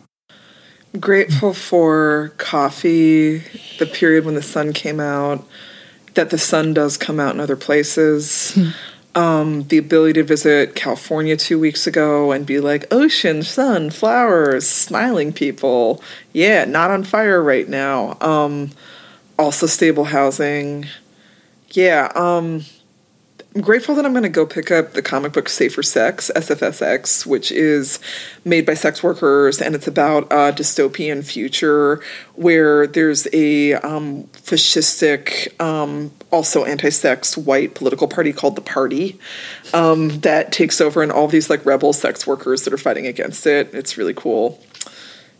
[1.00, 3.38] grateful for coffee,
[3.78, 5.46] the period when the sun came out,
[6.14, 8.58] that the sun does come out in other places.
[9.14, 14.66] Um, the ability to visit California two weeks ago and be like, ocean, sun, flowers,
[14.66, 16.02] smiling people.
[16.32, 18.16] Yeah, not on fire right now.
[18.22, 18.70] Um,
[19.38, 20.86] also, stable housing.
[21.72, 22.64] Yeah, um,
[23.54, 27.26] I'm grateful that I'm going to go pick up the comic book Safer Sex, SFSX,
[27.26, 28.00] which is
[28.46, 32.00] made by sex workers, and it's about a dystopian future
[32.34, 39.20] where there's a um, fascistic, um, also anti-sex white political party called the Party
[39.74, 43.46] um, that takes over, and all these like rebel sex workers that are fighting against
[43.46, 43.74] it.
[43.74, 44.62] It's really cool.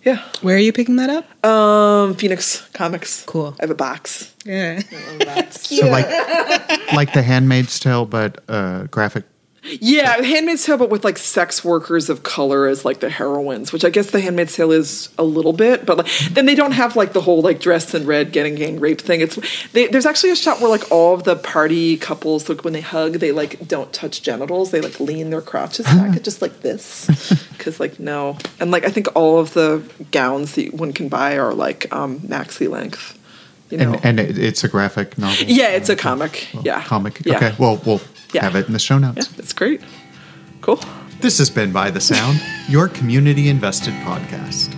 [0.05, 0.23] Yeah.
[0.41, 1.47] Where are you picking that up?
[1.47, 3.25] Um, Phoenix Comics.
[3.25, 3.55] Cool.
[3.61, 4.35] I have a box.
[4.45, 4.81] Yeah.
[5.51, 6.07] So like
[6.93, 9.25] like the Handmaid's Tale, but uh, graphic.
[9.65, 13.85] Yeah, Handmaid's Tale, but with like sex workers of color as like the heroines, which
[13.85, 16.97] I guess the Handmaid's Tale is a little bit, but like then they don't have
[16.97, 19.21] like the whole like dressed in red getting gang raped thing.
[19.21, 19.39] It's
[19.71, 22.81] they, there's actually a shot where like all of the party couples like when they
[22.81, 27.07] hug they like don't touch genitals, they like lean their crotches back just like this
[27.53, 31.39] because like no, and like I think all of the gowns that one can buy
[31.39, 33.17] are like um maxi length.
[33.71, 35.47] You know, And, and it, it's a graphic novel.
[35.47, 36.49] yeah, it's a comic.
[36.53, 37.25] Well, yeah, comic.
[37.25, 37.37] Yeah.
[37.37, 38.03] Okay, well we'll
[38.33, 38.45] Yeah.
[38.45, 39.29] have it in the show notes.
[39.31, 39.81] yeah, it's great.
[40.61, 40.81] Cool.
[41.21, 44.71] This has been By the Sound, your community invested podcast.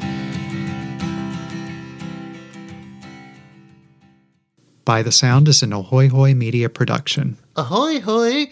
[4.84, 7.38] By the Sound is an Ahoy Hoy media production.
[7.56, 8.48] Ahoy, hoy!